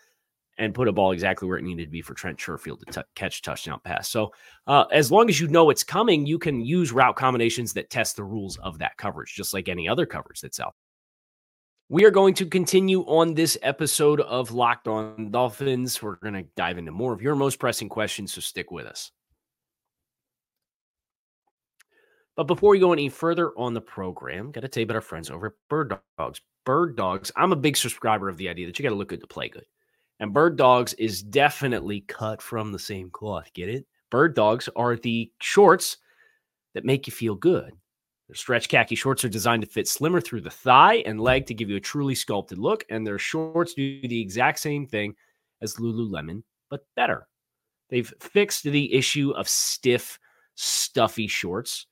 and 0.59 0.75
put 0.75 0.89
a 0.89 0.93
ball 0.93 1.13
exactly 1.13 1.49
where 1.49 1.57
it 1.57 1.65
needed 1.65 1.85
to 1.85 1.91
be 1.91 2.03
for 2.03 2.15
Trent 2.15 2.39
Sherfield 2.39 2.81
to 2.81 2.93
t- 2.93 3.09
catch 3.15 3.43
touchdown 3.43 3.81
pass. 3.85 4.09
So, 4.09 4.33
uh, 4.67 4.85
as 4.93 5.11
long 5.11 5.29
as 5.29 5.41
you 5.41 5.49
know 5.49 5.71
it's 5.71 5.85
coming, 5.85 6.27
you 6.27 6.39
can 6.39 6.61
use 6.61 6.93
route 6.93 7.17
combinations 7.17 7.73
that 7.75 7.91
test 7.91 8.17
the 8.17 8.25
rules 8.25 8.59
of 8.59 8.79
that 8.79 8.97
coverage, 8.97 9.35
just 9.35 9.55
like 9.55 9.69
any 9.69 9.89
other 9.89 10.05
coverage 10.05 10.41
that's 10.41 10.61
out. 10.61 10.75
We 11.89 12.05
are 12.05 12.11
going 12.11 12.35
to 12.35 12.45
continue 12.45 13.01
on 13.03 13.33
this 13.33 13.57
episode 13.63 14.21
of 14.21 14.51
Locked 14.51 14.89
On 14.89 15.31
Dolphins. 15.31 16.03
We're 16.03 16.17
going 16.17 16.35
to 16.35 16.45
dive 16.55 16.77
into 16.77 16.93
more 16.93 17.15
of 17.15 17.23
your 17.23 17.35
most 17.35 17.59
pressing 17.59 17.89
questions, 17.89 18.35
so 18.35 18.43
stick 18.43 18.71
with 18.71 18.85
us. 18.85 19.11
But 22.37 22.45
before 22.45 22.71
we 22.71 22.79
go 22.79 22.93
any 22.93 23.09
further 23.09 23.53
on 23.57 23.75
the 23.75 23.81
program, 23.81 24.53
got 24.53 24.61
to 24.61 24.69
tell 24.69 24.83
you 24.83 24.85
about 24.85 24.97
our 24.97 25.01
friends 25.01 25.31
over 25.31 25.47
at 25.47 25.53
Bird 25.71 25.99
Dogs. 26.19 26.41
Bird 26.69 26.97
Dogs, 26.97 27.33
I'm 27.35 27.53
a 27.53 27.57
big 27.57 27.79
subscriber 27.79 28.29
of 28.29 28.37
the 28.37 28.51
idea 28.51 28.67
that 28.67 28.79
you 28.79 28.83
got 28.83 28.91
to 28.91 28.95
look 28.95 29.09
good 29.09 29.23
to 29.23 29.27
play 29.27 29.49
good. 29.49 29.65
And 30.21 30.35
Bird 30.35 30.59
Dogs 30.59 30.93
is 30.93 31.23
definitely 31.23 32.03
cut 32.03 32.43
from 32.43 32.73
the 32.73 32.79
same 32.79 33.09
cloth. 33.09 33.51
Get 33.55 33.71
it? 33.71 33.87
Bird 34.11 34.35
Dogs 34.35 34.69
are 34.77 34.95
the 34.95 35.33
shorts 35.41 35.97
that 36.75 36.85
make 36.85 37.07
you 37.07 37.11
feel 37.11 37.37
good. 37.37 37.73
Their 38.27 38.35
stretch 38.35 38.69
khaki 38.69 38.97
shorts 38.97 39.25
are 39.25 39.31
designed 39.31 39.63
to 39.63 39.67
fit 39.71 39.89
slimmer 39.89 40.21
through 40.21 40.43
the 40.43 40.51
thigh 40.51 40.97
and 41.07 41.19
leg 41.19 41.47
to 41.47 41.55
give 41.55 41.71
you 41.71 41.77
a 41.77 41.81
truly 41.81 42.15
sculpted 42.15 42.59
look. 42.59 42.85
And 42.91 43.07
their 43.07 43.19
shorts 43.19 43.73
do 43.73 44.03
the 44.03 44.21
exact 44.21 44.59
same 44.59 44.87
thing 44.87 45.15
as 45.63 45.77
Lululemon, 45.77 46.43
but 46.69 46.85
better. 46.95 47.29
They've 47.89 48.13
fixed 48.21 48.65
the 48.65 48.93
issue 48.93 49.31
of 49.31 49.49
stiff, 49.49 50.19
stuffy 50.55 51.29
shorts 51.29 51.87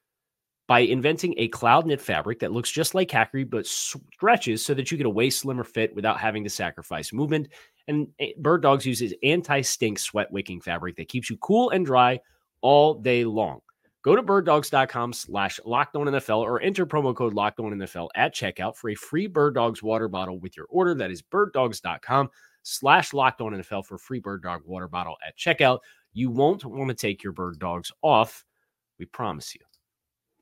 by 0.66 0.80
inventing 0.80 1.34
a 1.36 1.48
cloud 1.48 1.86
knit 1.86 2.00
fabric 2.00 2.40
that 2.40 2.52
looks 2.52 2.70
just 2.70 2.94
like 2.94 3.08
khaki 3.08 3.44
but 3.44 3.66
stretches 3.66 4.64
so 4.64 4.74
that 4.74 4.90
you 4.90 4.96
get 4.96 5.06
a 5.06 5.10
way 5.10 5.30
slimmer 5.30 5.64
fit 5.64 5.94
without 5.94 6.18
having 6.18 6.42
to 6.44 6.50
sacrifice 6.50 7.12
movement. 7.12 7.48
And 7.86 8.08
eh, 8.18 8.32
Bird 8.38 8.62
Dogs 8.62 8.84
uses 8.84 9.14
anti 9.22 9.60
stink 9.60 9.98
sweat 9.98 10.30
wicking 10.32 10.60
fabric 10.60 10.96
that 10.96 11.08
keeps 11.08 11.30
you 11.30 11.36
cool 11.36 11.70
and 11.70 11.86
dry 11.86 12.20
all 12.62 12.94
day 12.94 13.24
long. 13.24 13.60
Go 14.02 14.14
to 14.14 14.22
birddogs.com 14.22 15.12
slash 15.12 15.58
NFL 15.64 16.38
or 16.38 16.62
enter 16.62 16.86
promo 16.86 17.14
code 17.14 17.34
NFL 17.34 18.08
at 18.14 18.32
checkout 18.32 18.76
for 18.76 18.90
a 18.90 18.94
free 18.94 19.26
Bird 19.26 19.54
Dogs 19.56 19.82
water 19.82 20.06
bottle 20.06 20.38
with 20.38 20.56
your 20.56 20.66
order. 20.68 20.94
That 20.94 21.10
is 21.10 21.22
birddogs.com 21.22 22.30
slash 22.62 23.10
NFL 23.10 23.84
for 23.84 23.98
free 23.98 24.20
Bird 24.20 24.44
Dog 24.44 24.62
water 24.64 24.86
bottle 24.86 25.16
at 25.26 25.36
checkout. 25.36 25.80
You 26.12 26.30
won't 26.30 26.64
want 26.64 26.88
to 26.88 26.94
take 26.94 27.24
your 27.24 27.32
Bird 27.32 27.58
Dogs 27.58 27.90
off. 28.00 28.44
We 29.00 29.06
promise 29.06 29.56
you. 29.56 29.65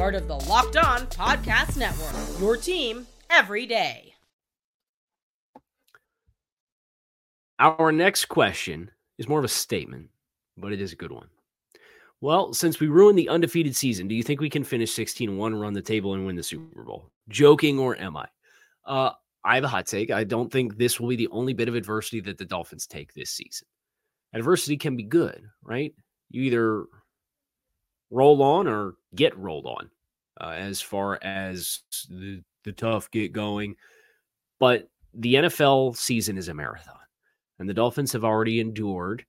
part 0.00 0.14
of 0.14 0.26
the 0.28 0.36
Locked 0.48 0.78
On 0.78 1.00
Podcast 1.08 1.76
Network. 1.76 2.40
Your 2.40 2.56
team 2.56 3.06
every 3.28 3.66
day. 3.66 4.14
Our 7.58 7.92
next 7.92 8.24
question 8.24 8.90
is 9.18 9.28
more 9.28 9.38
of 9.38 9.44
a 9.44 9.48
statement, 9.48 10.08
but 10.56 10.72
it 10.72 10.80
is 10.80 10.94
a 10.94 10.96
good 10.96 11.12
one. 11.12 11.28
Well, 12.22 12.54
since 12.54 12.80
we 12.80 12.86
ruined 12.86 13.18
the 13.18 13.28
undefeated 13.28 13.76
season, 13.76 14.08
do 14.08 14.14
you 14.14 14.22
think 14.22 14.40
we 14.40 14.48
can 14.48 14.64
finish 14.64 14.90
16 14.94 15.36
1, 15.36 15.54
run 15.54 15.74
the 15.74 15.82
table, 15.82 16.14
and 16.14 16.24
win 16.24 16.34
the 16.34 16.42
Super 16.42 16.82
Bowl? 16.82 17.10
Joking 17.28 17.78
or 17.78 17.94
am 17.98 18.16
I? 18.16 18.26
Uh, 18.86 19.10
I 19.44 19.56
have 19.56 19.64
a 19.64 19.68
hot 19.68 19.84
take. 19.84 20.10
I 20.10 20.24
don't 20.24 20.50
think 20.50 20.78
this 20.78 20.98
will 20.98 21.10
be 21.10 21.16
the 21.16 21.28
only 21.28 21.52
bit 21.52 21.68
of 21.68 21.74
adversity 21.74 22.20
that 22.20 22.38
the 22.38 22.46
Dolphins 22.46 22.86
take 22.86 23.12
this 23.12 23.32
season. 23.32 23.66
Adversity 24.32 24.78
can 24.78 24.96
be 24.96 25.02
good, 25.02 25.44
right? 25.62 25.92
You 26.30 26.40
either 26.44 26.86
roll 28.10 28.42
on 28.42 28.66
or 28.66 28.94
get 29.14 29.36
rolled 29.36 29.66
on 29.66 29.90
uh, 30.40 30.50
as 30.50 30.80
far 30.80 31.18
as 31.22 31.80
the, 32.08 32.42
the 32.64 32.72
tough 32.72 33.10
get 33.10 33.32
going. 33.32 33.76
But 34.58 34.88
the 35.14 35.34
NFL 35.34 35.96
season 35.96 36.36
is 36.36 36.48
a 36.48 36.54
marathon, 36.54 36.96
and 37.58 37.68
the 37.68 37.74
Dolphins 37.74 38.12
have 38.12 38.24
already 38.24 38.60
endured 38.60 39.24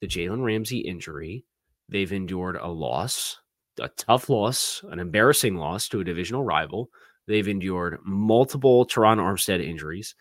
the 0.00 0.08
Jalen 0.08 0.44
Ramsey 0.44 0.78
injury. 0.78 1.44
They've 1.88 2.12
endured 2.12 2.56
a 2.56 2.68
loss, 2.68 3.38
a 3.80 3.88
tough 3.88 4.28
loss, 4.28 4.84
an 4.90 4.98
embarrassing 4.98 5.56
loss 5.56 5.88
to 5.88 6.00
a 6.00 6.04
divisional 6.04 6.44
rival. 6.44 6.90
They've 7.26 7.46
endured 7.46 8.00
multiple 8.04 8.86
Terron 8.86 9.18
Armstead 9.18 9.64
injuries. 9.64 10.14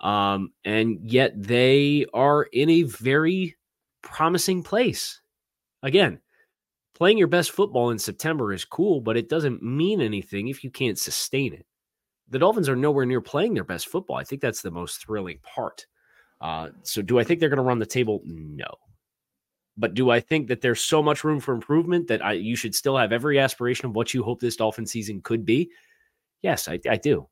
Um, 0.00 0.52
and 0.64 0.98
yet 1.02 1.32
they 1.40 2.06
are 2.14 2.44
in 2.44 2.70
a 2.70 2.82
very 2.82 3.56
promising 4.02 4.62
place. 4.62 5.20
Again, 5.82 6.20
playing 6.98 7.16
your 7.16 7.28
best 7.28 7.52
football 7.52 7.90
in 7.90 7.98
September 7.98 8.52
is 8.52 8.64
cool, 8.64 9.00
but 9.00 9.16
it 9.16 9.28
doesn't 9.28 9.62
mean 9.62 10.00
anything 10.00 10.48
if 10.48 10.64
you 10.64 10.70
can't 10.70 10.98
sustain 10.98 11.54
it. 11.54 11.64
The 12.28 12.40
Dolphins 12.40 12.68
are 12.68 12.74
nowhere 12.74 13.06
near 13.06 13.20
playing 13.20 13.54
their 13.54 13.62
best 13.62 13.86
football. 13.86 14.16
I 14.16 14.24
think 14.24 14.42
that's 14.42 14.62
the 14.62 14.72
most 14.72 15.06
thrilling 15.06 15.38
part. 15.44 15.86
Uh, 16.40 16.70
so, 16.82 17.00
do 17.00 17.20
I 17.20 17.24
think 17.24 17.38
they're 17.38 17.48
going 17.48 17.58
to 17.58 17.62
run 17.62 17.78
the 17.78 17.86
table? 17.86 18.20
No. 18.24 18.66
But 19.76 19.94
do 19.94 20.10
I 20.10 20.18
think 20.18 20.48
that 20.48 20.60
there's 20.60 20.80
so 20.80 21.00
much 21.00 21.22
room 21.22 21.38
for 21.38 21.54
improvement 21.54 22.08
that 22.08 22.24
I, 22.24 22.32
you 22.32 22.56
should 22.56 22.74
still 22.74 22.96
have 22.96 23.12
every 23.12 23.38
aspiration 23.38 23.86
of 23.86 23.94
what 23.94 24.12
you 24.12 24.24
hope 24.24 24.40
this 24.40 24.56
Dolphin 24.56 24.84
season 24.84 25.20
could 25.22 25.44
be? 25.44 25.70
Yes, 26.42 26.66
I, 26.66 26.80
I 26.90 26.96
do. 26.96 27.28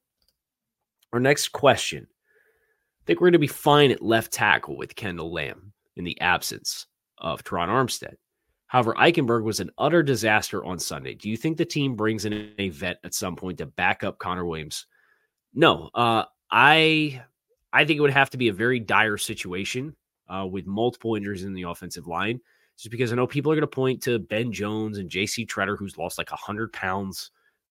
Our 1.12 1.18
next 1.18 1.48
question. 1.48 2.06
I 2.08 3.02
think 3.04 3.20
we're 3.20 3.26
going 3.26 3.32
to 3.32 3.38
be 3.40 3.48
fine 3.48 3.90
at 3.90 4.00
left 4.00 4.32
tackle 4.32 4.76
with 4.76 4.94
Kendall 4.94 5.32
Lamb 5.32 5.72
in 5.96 6.04
the 6.04 6.20
absence 6.20 6.86
of 7.18 7.42
Terron 7.42 7.68
Armstead. 7.68 8.14
However, 8.68 8.94
Eichenberg 8.94 9.44
was 9.44 9.60
an 9.60 9.70
utter 9.78 10.02
disaster 10.02 10.64
on 10.64 10.78
Sunday. 10.78 11.14
Do 11.14 11.30
you 11.30 11.36
think 11.36 11.56
the 11.56 11.64
team 11.64 11.94
brings 11.94 12.24
in 12.24 12.52
a 12.58 12.68
vet 12.70 12.98
at 13.04 13.14
some 13.14 13.36
point 13.36 13.58
to 13.58 13.66
back 13.66 14.02
up 14.02 14.18
Connor 14.18 14.44
Williams? 14.44 14.86
No. 15.54 15.90
Uh, 15.94 16.24
I 16.50 17.22
I 17.72 17.84
think 17.84 17.98
it 17.98 18.00
would 18.00 18.10
have 18.10 18.30
to 18.30 18.38
be 18.38 18.48
a 18.48 18.52
very 18.52 18.80
dire 18.80 19.18
situation 19.18 19.94
uh, 20.28 20.46
with 20.50 20.66
multiple 20.66 21.14
injuries 21.14 21.44
in 21.44 21.52
the 21.52 21.62
offensive 21.62 22.06
line. 22.06 22.40
Just 22.76 22.90
because 22.90 23.12
I 23.12 23.16
know 23.16 23.26
people 23.26 23.50
are 23.50 23.54
going 23.54 23.62
to 23.62 23.66
point 23.68 24.02
to 24.02 24.18
Ben 24.18 24.52
Jones 24.52 24.98
and 24.98 25.08
J.C. 25.08 25.46
Tretter, 25.46 25.78
who's 25.78 25.96
lost 25.96 26.18
like 26.18 26.30
100 26.30 26.72
pounds 26.72 27.30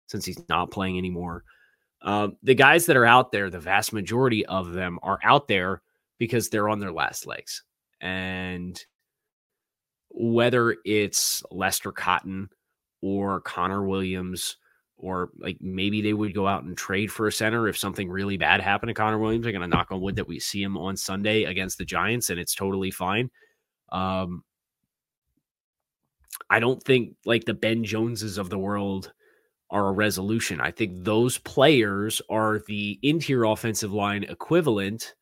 since 0.06 0.24
he's 0.24 0.40
not 0.48 0.70
playing 0.70 0.96
anymore. 0.96 1.44
Uh, 2.02 2.28
the 2.42 2.54
guys 2.54 2.86
that 2.86 2.96
are 2.96 3.06
out 3.06 3.32
there, 3.32 3.50
the 3.50 3.58
vast 3.58 3.92
majority 3.92 4.44
of 4.46 4.72
them 4.72 4.98
are 5.02 5.18
out 5.24 5.48
there 5.48 5.82
because 6.18 6.48
they're 6.48 6.68
on 6.68 6.78
their 6.78 6.92
last 6.92 7.26
legs. 7.26 7.64
And 8.00 8.84
whether 10.14 10.76
it's 10.84 11.42
Lester 11.50 11.92
Cotton 11.92 12.50
or 13.00 13.40
Connor 13.40 13.84
Williams, 13.84 14.56
or 14.96 15.30
like 15.38 15.58
maybe 15.60 16.00
they 16.00 16.12
would 16.12 16.34
go 16.34 16.46
out 16.46 16.62
and 16.62 16.76
trade 16.76 17.10
for 17.10 17.26
a 17.26 17.32
center 17.32 17.66
if 17.66 17.76
something 17.76 18.08
really 18.08 18.36
bad 18.36 18.60
happened 18.60 18.88
to 18.88 18.94
Connor 18.94 19.18
Williams. 19.18 19.46
I'm 19.46 19.52
going 19.52 19.62
to 19.62 19.76
knock 19.76 19.90
on 19.90 20.00
wood 20.00 20.16
that 20.16 20.28
we 20.28 20.38
see 20.38 20.62
him 20.62 20.78
on 20.78 20.96
Sunday 20.96 21.44
against 21.44 21.78
the 21.78 21.84
Giants 21.84 22.30
and 22.30 22.38
it's 22.38 22.54
totally 22.54 22.92
fine. 22.92 23.30
Um, 23.90 24.44
I 26.48 26.60
don't 26.60 26.82
think 26.82 27.16
like 27.24 27.44
the 27.44 27.54
Ben 27.54 27.82
Joneses 27.82 28.38
of 28.38 28.48
the 28.48 28.58
world 28.58 29.12
are 29.70 29.88
a 29.88 29.92
resolution. 29.92 30.60
I 30.60 30.70
think 30.70 31.02
those 31.02 31.38
players 31.38 32.22
are 32.30 32.60
the 32.68 32.98
interior 33.02 33.44
offensive 33.44 33.92
line 33.92 34.24
equivalent 34.24 35.14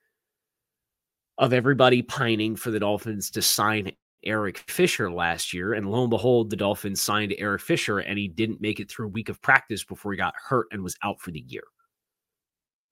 of 1.38 1.52
everybody 1.52 2.02
pining 2.02 2.56
for 2.56 2.70
the 2.70 2.80
Dolphins 2.80 3.30
to 3.30 3.42
sign 3.42 3.92
Eric 4.24 4.58
Fisher 4.58 5.10
last 5.10 5.52
year. 5.52 5.74
And 5.74 5.90
lo 5.90 6.02
and 6.02 6.10
behold, 6.10 6.50
the 6.50 6.56
Dolphins 6.56 7.00
signed 7.00 7.34
Eric 7.38 7.62
Fisher 7.62 7.98
and 7.98 8.18
he 8.18 8.28
didn't 8.28 8.60
make 8.60 8.80
it 8.80 8.90
through 8.90 9.06
a 9.06 9.10
week 9.10 9.28
of 9.28 9.40
practice 9.42 9.84
before 9.84 10.12
he 10.12 10.18
got 10.18 10.34
hurt 10.36 10.66
and 10.72 10.82
was 10.82 10.96
out 11.02 11.20
for 11.20 11.30
the 11.30 11.44
year. 11.46 11.64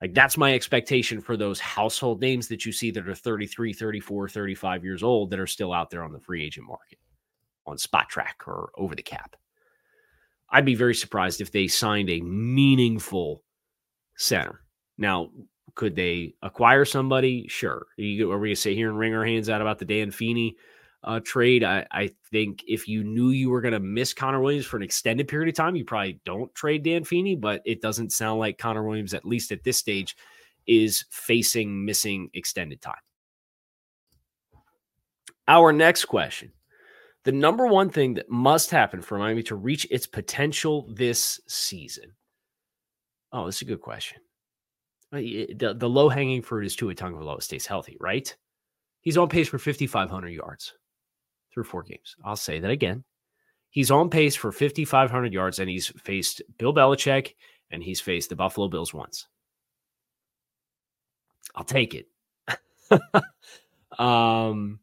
Like 0.00 0.14
that's 0.14 0.36
my 0.36 0.54
expectation 0.54 1.20
for 1.20 1.36
those 1.36 1.58
household 1.58 2.20
names 2.20 2.48
that 2.48 2.64
you 2.64 2.72
see 2.72 2.90
that 2.92 3.08
are 3.08 3.14
33, 3.14 3.72
34, 3.72 4.28
35 4.28 4.84
years 4.84 5.02
old 5.02 5.30
that 5.30 5.40
are 5.40 5.46
still 5.46 5.72
out 5.72 5.90
there 5.90 6.04
on 6.04 6.12
the 6.12 6.20
free 6.20 6.44
agent 6.44 6.66
market 6.66 6.98
on 7.66 7.76
Spotrac 7.76 8.46
or 8.46 8.70
over 8.78 8.94
the 8.94 9.02
cap. 9.02 9.34
I'd 10.50 10.64
be 10.64 10.76
very 10.76 10.94
surprised 10.94 11.40
if 11.40 11.52
they 11.52 11.66
signed 11.66 12.08
a 12.10 12.20
meaningful 12.20 13.42
center. 14.16 14.62
Now, 14.96 15.30
Could 15.74 15.94
they 15.94 16.34
acquire 16.42 16.84
somebody? 16.84 17.46
Sure. 17.48 17.86
Are 17.86 17.86
we 17.98 18.18
going 18.18 18.42
to 18.42 18.56
sit 18.56 18.74
here 18.74 18.88
and 18.88 18.98
wring 18.98 19.14
our 19.14 19.24
hands 19.24 19.48
out 19.48 19.60
about 19.60 19.78
the 19.78 19.84
Dan 19.84 20.10
Feeney 20.10 20.56
uh, 21.04 21.20
trade? 21.20 21.64
I, 21.64 21.86
I 21.90 22.10
think 22.30 22.64
if 22.66 22.88
you 22.88 23.04
knew 23.04 23.30
you 23.30 23.50
were 23.50 23.60
going 23.60 23.72
to 23.72 23.80
miss 23.80 24.14
Connor 24.14 24.40
Williams 24.40 24.66
for 24.66 24.76
an 24.76 24.82
extended 24.82 25.28
period 25.28 25.48
of 25.48 25.54
time, 25.54 25.76
you 25.76 25.84
probably 25.84 26.20
don't 26.24 26.54
trade 26.54 26.82
Dan 26.82 27.04
Feeney, 27.04 27.36
but 27.36 27.62
it 27.64 27.80
doesn't 27.80 28.12
sound 28.12 28.40
like 28.40 28.58
Connor 28.58 28.84
Williams, 28.84 29.14
at 29.14 29.24
least 29.24 29.52
at 29.52 29.64
this 29.64 29.76
stage, 29.76 30.16
is 30.66 31.04
facing 31.10 31.84
missing 31.84 32.30
extended 32.34 32.80
time. 32.80 32.94
Our 35.46 35.72
next 35.72 36.04
question 36.04 36.52
the 37.24 37.32
number 37.32 37.66
one 37.66 37.90
thing 37.90 38.14
that 38.14 38.30
must 38.30 38.70
happen 38.70 39.02
for 39.02 39.18
Miami 39.18 39.42
to 39.42 39.54
reach 39.54 39.86
its 39.90 40.06
potential 40.06 40.88
this 40.94 41.40
season. 41.46 42.12
Oh, 43.32 43.44
this 43.44 43.56
is 43.56 43.62
a 43.62 43.66
good 43.66 43.82
question. 43.82 44.22
The, 45.12 45.74
the 45.76 45.88
low 45.88 46.08
hanging 46.08 46.40
fruit 46.40 46.64
is 46.66 46.76
Tua 46.76 46.94
Tagovailoa 46.94 47.42
stays 47.42 47.66
healthy, 47.66 47.96
right? 48.00 48.34
He's 49.00 49.18
on 49.18 49.28
pace 49.28 49.48
for 49.48 49.58
5,500 49.58 50.28
yards 50.28 50.72
through 51.58 51.64
four 51.64 51.82
games. 51.82 52.14
I'll 52.24 52.36
say 52.36 52.60
that 52.60 52.70
again. 52.70 53.02
He's 53.70 53.90
on 53.90 54.10
pace 54.10 54.36
for 54.36 54.52
5,500 54.52 55.32
yards, 55.32 55.58
and 55.58 55.68
he's 55.68 55.88
faced 55.88 56.40
Bill 56.56 56.72
Belichick 56.72 57.34
and 57.72 57.82
he's 57.82 58.00
faced 58.00 58.30
the 58.30 58.36
Buffalo 58.36 58.68
Bills 58.68 58.94
once. 58.94 59.26
I'll 61.56 61.64
take 61.64 61.94
it. 61.94 62.06
um, 63.98 64.78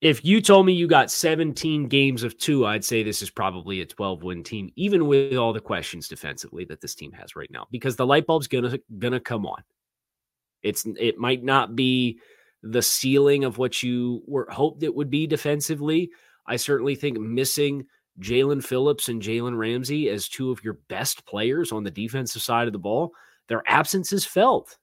if 0.00 0.24
you 0.24 0.40
told 0.42 0.66
me 0.66 0.72
you 0.72 0.88
got 0.88 1.10
17 1.10 1.86
games 1.86 2.24
of 2.24 2.36
Tua, 2.36 2.70
I'd 2.70 2.84
say 2.84 3.04
this 3.04 3.22
is 3.22 3.30
probably 3.30 3.80
a 3.80 3.86
12 3.86 4.24
win 4.24 4.42
team, 4.42 4.72
even 4.74 5.06
with 5.06 5.36
all 5.36 5.52
the 5.52 5.60
questions 5.60 6.08
defensively 6.08 6.64
that 6.64 6.80
this 6.80 6.96
team 6.96 7.12
has 7.12 7.36
right 7.36 7.50
now, 7.50 7.66
because 7.70 7.94
the 7.94 8.06
light 8.06 8.26
bulb's 8.26 8.48
gonna 8.48 8.78
gonna 8.98 9.20
come 9.20 9.46
on. 9.46 9.62
It's 10.62 10.84
it 10.98 11.16
might 11.16 11.44
not 11.44 11.76
be 11.76 12.18
the 12.70 12.82
ceiling 12.82 13.44
of 13.44 13.58
what 13.58 13.82
you 13.82 14.22
were 14.26 14.48
hoped 14.50 14.82
it 14.82 14.94
would 14.94 15.10
be 15.10 15.26
defensively. 15.26 16.10
I 16.46 16.56
certainly 16.56 16.94
think 16.94 17.18
missing 17.18 17.86
Jaelan 18.20 18.64
Phillips 18.64 19.08
and 19.08 19.20
Jalen 19.20 19.58
Ramsey 19.58 20.08
as 20.08 20.28
two 20.28 20.50
of 20.50 20.62
your 20.64 20.78
best 20.88 21.26
players 21.26 21.72
on 21.72 21.84
the 21.84 21.90
defensive 21.90 22.42
side 22.42 22.66
of 22.66 22.72
the 22.72 22.78
ball, 22.78 23.12
their 23.48 23.62
absence 23.66 24.12
is 24.12 24.24
felt 24.24 24.78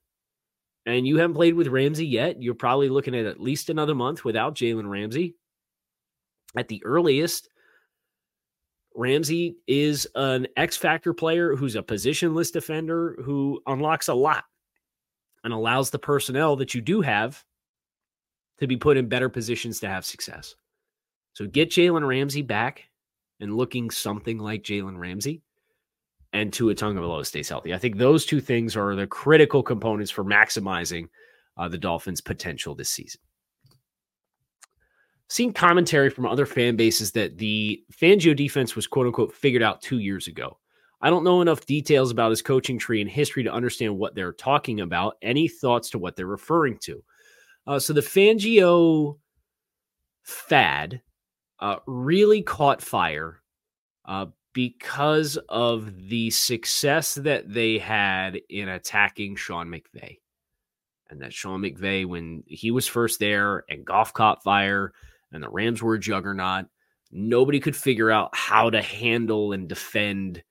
and 0.85 1.05
you 1.05 1.17
haven't 1.17 1.35
played 1.35 1.53
with 1.53 1.67
Ramsey 1.67 2.07
yet, 2.07 2.41
you're 2.41 2.55
probably 2.55 2.89
looking 2.89 3.15
at 3.15 3.25
at 3.25 3.39
least 3.39 3.69
another 3.69 3.93
month 3.93 4.25
without 4.25 4.55
Jalen 4.55 4.89
Ramsey. 4.89 5.35
At 6.57 6.67
the 6.67 6.83
earliest, 6.83 7.49
Ramsey 8.95 9.57
is 9.67 10.07
an 10.15 10.47
X 10.57 10.75
factor 10.75 11.13
player 11.13 11.55
who's 11.55 11.75
a 11.75 11.83
positionless 11.83 12.51
defender 12.51 13.15
who 13.23 13.61
unlocks 13.67 14.07
a 14.07 14.13
lot 14.13 14.43
and 15.43 15.53
allows 15.53 15.91
the 15.91 15.99
personnel 15.99 16.55
that 16.57 16.73
you 16.73 16.81
do 16.81 17.01
have 17.01 17.43
to 18.61 18.67
be 18.67 18.77
put 18.77 18.95
in 18.95 19.09
better 19.09 19.27
positions 19.27 19.79
to 19.79 19.89
have 19.89 20.05
success. 20.05 20.55
So 21.33 21.47
get 21.47 21.71
Jalen 21.71 22.07
Ramsey 22.07 22.43
back 22.43 22.83
and 23.39 23.57
looking 23.57 23.89
something 23.89 24.37
like 24.37 24.61
Jalen 24.63 24.97
Ramsey 24.97 25.41
and 26.31 26.53
Tua 26.53 26.75
Tagovailoa 26.75 27.25
stays 27.25 27.49
healthy. 27.49 27.73
I 27.73 27.79
think 27.79 27.97
those 27.97 28.23
two 28.23 28.39
things 28.39 28.77
are 28.77 28.95
the 28.95 29.07
critical 29.07 29.63
components 29.63 30.11
for 30.11 30.23
maximizing 30.23 31.07
uh, 31.57 31.67
the 31.67 31.77
Dolphins' 31.79 32.21
potential 32.21 32.75
this 32.75 32.91
season. 32.91 33.19
Seen 35.27 35.53
commentary 35.53 36.11
from 36.11 36.27
other 36.27 36.45
fan 36.45 36.75
bases 36.75 37.11
that 37.13 37.39
the 37.39 37.83
Fangio 37.91 38.35
defense 38.35 38.75
was 38.75 38.85
quote 38.85 39.07
unquote 39.07 39.33
figured 39.33 39.63
out 39.63 39.81
two 39.81 39.99
years 39.99 40.27
ago. 40.27 40.59
I 41.01 41.09
don't 41.09 41.23
know 41.23 41.41
enough 41.41 41.65
details 41.65 42.11
about 42.11 42.29
his 42.29 42.43
coaching 42.43 42.77
tree 42.77 43.01
and 43.01 43.09
history 43.09 43.41
to 43.43 43.51
understand 43.51 43.97
what 43.97 44.13
they're 44.13 44.33
talking 44.33 44.81
about. 44.81 45.17
Any 45.23 45.47
thoughts 45.47 45.89
to 45.91 45.97
what 45.97 46.15
they're 46.15 46.27
referring 46.27 46.77
to? 46.81 47.03
Uh, 47.67 47.79
so 47.79 47.93
the 47.93 48.01
Fangio 48.01 49.17
fad 50.23 51.01
uh, 51.59 51.77
really 51.85 52.41
caught 52.41 52.81
fire 52.81 53.41
uh, 54.05 54.25
because 54.53 55.37
of 55.49 56.09
the 56.09 56.29
success 56.31 57.15
that 57.15 57.51
they 57.51 57.77
had 57.77 58.39
in 58.49 58.67
attacking 58.67 59.35
Sean 59.35 59.67
McVay. 59.67 60.17
And 61.09 61.21
that 61.21 61.33
Sean 61.33 61.61
McVay, 61.61 62.05
when 62.05 62.43
he 62.47 62.71
was 62.71 62.87
first 62.87 63.19
there 63.19 63.63
and 63.69 63.85
Goff 63.85 64.13
caught 64.13 64.43
fire 64.43 64.93
and 65.31 65.43
the 65.43 65.49
Rams 65.49 65.83
were 65.83 65.95
a 65.95 65.99
juggernaut, 65.99 66.65
nobody 67.11 67.59
could 67.59 67.75
figure 67.75 68.09
out 68.09 68.29
how 68.33 68.69
to 68.69 68.81
handle 68.81 69.51
and 69.51 69.67
defend 69.67 70.43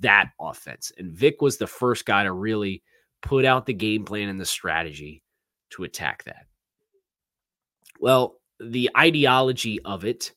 that 0.00 0.30
offense. 0.40 0.90
And 0.96 1.12
Vic 1.12 1.40
was 1.40 1.58
the 1.58 1.66
first 1.66 2.06
guy 2.06 2.24
to 2.24 2.32
really 2.32 2.82
put 3.22 3.44
out 3.44 3.66
the 3.66 3.74
game 3.74 4.04
plan 4.04 4.28
and 4.28 4.40
the 4.40 4.46
strategy 4.46 5.22
to 5.70 5.84
attack 5.84 6.24
that. 6.24 6.46
Well, 7.98 8.36
the 8.58 8.90
ideology 8.96 9.80
of 9.84 10.04
it 10.04 10.32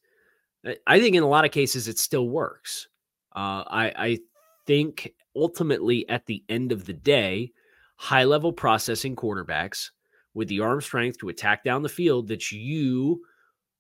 I 0.88 1.00
think 1.00 1.16
in 1.16 1.24
a 1.24 1.28
lot 1.28 1.46
of 1.46 1.52
cases 1.52 1.88
it 1.88 2.00
still 2.00 2.30
works. 2.30 2.88
Uh, 3.36 3.64
I, 3.68 3.94
I 3.96 4.20
think 4.66 5.14
ultimately 5.36 6.08
at 6.10 6.26
the 6.26 6.44
end 6.48 6.72
of 6.72 6.86
the 6.86 6.94
day, 6.94 7.52
high 7.98 8.24
level 8.24 8.54
processing 8.54 9.16
quarterbacks 9.16 9.90
with 10.34 10.48
the 10.48 10.62
arm 10.62 10.82
strength 10.82 11.20
to 11.20 11.30
attack 11.30 11.64
down 11.64 11.84
the 11.84 11.90
field 11.90 12.28
that 12.30 12.52
you 12.52 13.22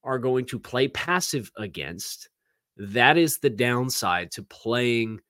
are 0.03 0.19
going 0.19 0.45
to 0.45 0.59
play 0.59 0.87
passive 0.87 1.51
against. 1.57 2.29
That 2.75 3.17
is 3.17 3.37
the 3.37 3.49
downside 3.49 4.31
to 4.31 4.43
playing 4.43 5.21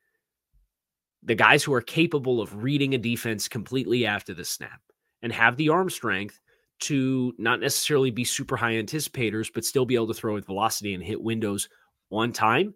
the 1.22 1.36
guys 1.36 1.64
who 1.64 1.74
are 1.74 1.82
capable 1.82 2.42
of 2.42 2.64
reading 2.64 2.96
a 2.96 2.98
defense 2.98 3.48
completely 3.48 4.06
after 4.06 4.34
the 4.34 4.44
snap 4.44 4.82
and 5.24 5.34
have 5.34 5.58
the 5.58 5.70
arm 5.70 5.90
strength 5.90 6.40
to 6.82 7.34
not 7.38 7.62
necessarily 7.62 8.12
be 8.12 8.26
super 8.26 8.58
high 8.58 8.74
anticipators, 8.74 9.50
but 9.52 9.66
still 9.66 9.86
be 9.86 9.96
able 9.96 10.08
to 10.08 10.14
throw 10.14 10.34
with 10.34 10.46
velocity 10.46 10.94
and 10.94 11.04
hit 11.04 11.22
windows 11.22 11.70
on 12.12 12.32
time, 12.32 12.74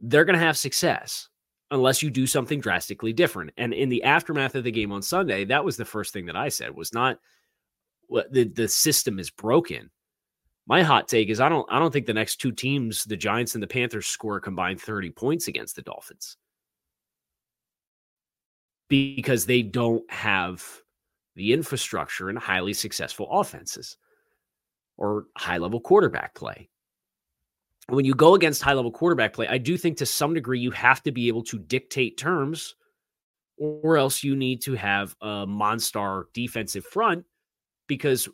they're 0.00 0.24
going 0.24 0.38
to 0.38 0.44
have 0.44 0.56
success 0.56 1.28
unless 1.70 2.02
you 2.02 2.10
do 2.10 2.26
something 2.26 2.60
drastically 2.60 3.12
different. 3.12 3.50
And 3.58 3.74
in 3.74 3.88
the 3.88 4.04
aftermath 4.04 4.54
of 4.54 4.64
the 4.64 4.70
game 4.70 4.92
on 4.92 5.02
Sunday, 5.02 5.44
that 5.46 5.64
was 5.64 5.76
the 5.76 5.84
first 5.84 6.12
thing 6.12 6.26
that 6.26 6.36
I 6.36 6.48
said 6.48 6.74
was 6.74 6.94
not 6.94 7.18
the, 8.08 8.44
the 8.44 8.68
system 8.68 9.18
is 9.18 9.30
broken. 9.30 9.90
My 10.66 10.82
hot 10.82 11.08
take 11.08 11.28
is 11.28 11.40
I 11.40 11.48
don't 11.48 11.66
I 11.70 11.78
don't 11.78 11.92
think 11.92 12.06
the 12.06 12.14
next 12.14 12.36
two 12.36 12.52
teams, 12.52 13.04
the 13.04 13.16
Giants 13.16 13.54
and 13.54 13.62
the 13.62 13.66
Panthers, 13.66 14.06
score 14.06 14.38
combined 14.38 14.80
30 14.80 15.10
points 15.10 15.48
against 15.48 15.76
the 15.76 15.82
Dolphins. 15.82 16.36
Because 18.88 19.44
they 19.44 19.62
don't 19.62 20.10
have 20.10 20.64
the 21.38 21.52
infrastructure 21.52 22.28
and 22.28 22.36
highly 22.36 22.74
successful 22.74 23.28
offenses 23.30 23.96
or 24.96 25.26
high 25.36 25.56
level 25.56 25.80
quarterback 25.80 26.34
play. 26.34 26.68
When 27.88 28.04
you 28.04 28.12
go 28.12 28.34
against 28.34 28.60
high 28.60 28.74
level 28.74 28.90
quarterback 28.90 29.32
play, 29.32 29.46
I 29.46 29.56
do 29.56 29.78
think 29.78 29.96
to 29.98 30.06
some 30.06 30.34
degree 30.34 30.58
you 30.58 30.72
have 30.72 31.00
to 31.04 31.12
be 31.12 31.28
able 31.28 31.44
to 31.44 31.58
dictate 31.60 32.18
terms, 32.18 32.74
or 33.56 33.96
else 33.96 34.24
you 34.24 34.34
need 34.34 34.60
to 34.62 34.74
have 34.74 35.14
a 35.22 35.46
Monstar 35.46 36.24
defensive 36.34 36.84
front 36.84 37.24
because 37.86 38.28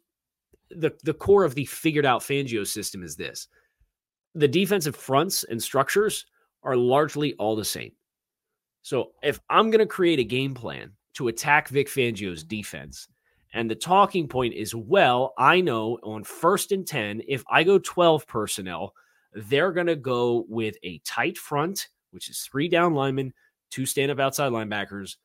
the, 0.71 0.91
the 1.05 1.15
core 1.15 1.45
of 1.45 1.55
the 1.55 1.67
figured 1.67 2.07
out 2.07 2.23
Fangio 2.23 2.67
system 2.67 3.03
is 3.03 3.17
this 3.17 3.49
the 4.35 4.49
defensive 4.49 4.97
fronts 4.97 5.45
and 5.45 5.63
structures 5.63 6.27
are 6.63 6.75
largely 6.75 7.35
all 7.35 7.55
the 7.55 7.65
same. 7.65 7.93
So 8.83 9.13
if 9.23 9.39
I'm 9.51 9.71
going 9.71 9.79
to 9.79 9.87
create 9.87 10.19
a 10.19 10.25
game 10.25 10.55
plan 10.55 10.93
to 11.15 11.29
attack 11.29 11.69
Vic 11.69 11.89
Fangio's 11.89 12.45
defense. 12.45 13.09
And 13.53 13.71
the 13.71 13.77
talking 13.77 14.27
point 14.27 14.55
is 14.55 14.75
well, 14.75 15.33
I 15.39 15.61
know 15.61 15.99
on 16.03 16.25
first 16.25 16.73
and 16.73 16.87
10, 16.87 17.23
if 17.29 17.45
I 17.49 17.63
go 17.63 17.79
12 17.79 18.27
personnel, 18.27 18.93
they're 19.33 19.73
going 19.73 19.87
to 19.87 19.97
go 19.97 20.45
with 20.49 20.77
a 20.83 20.99
tight 21.05 21.39
front, 21.39 21.89
which 22.11 22.29
is 22.29 22.41
three 22.41 22.69
down 22.69 22.95
linemen, 22.95 23.33
two 23.71 23.87
stand 23.87 24.11
up 24.11 24.19
outside 24.19 24.53
linebackers, 24.53 25.17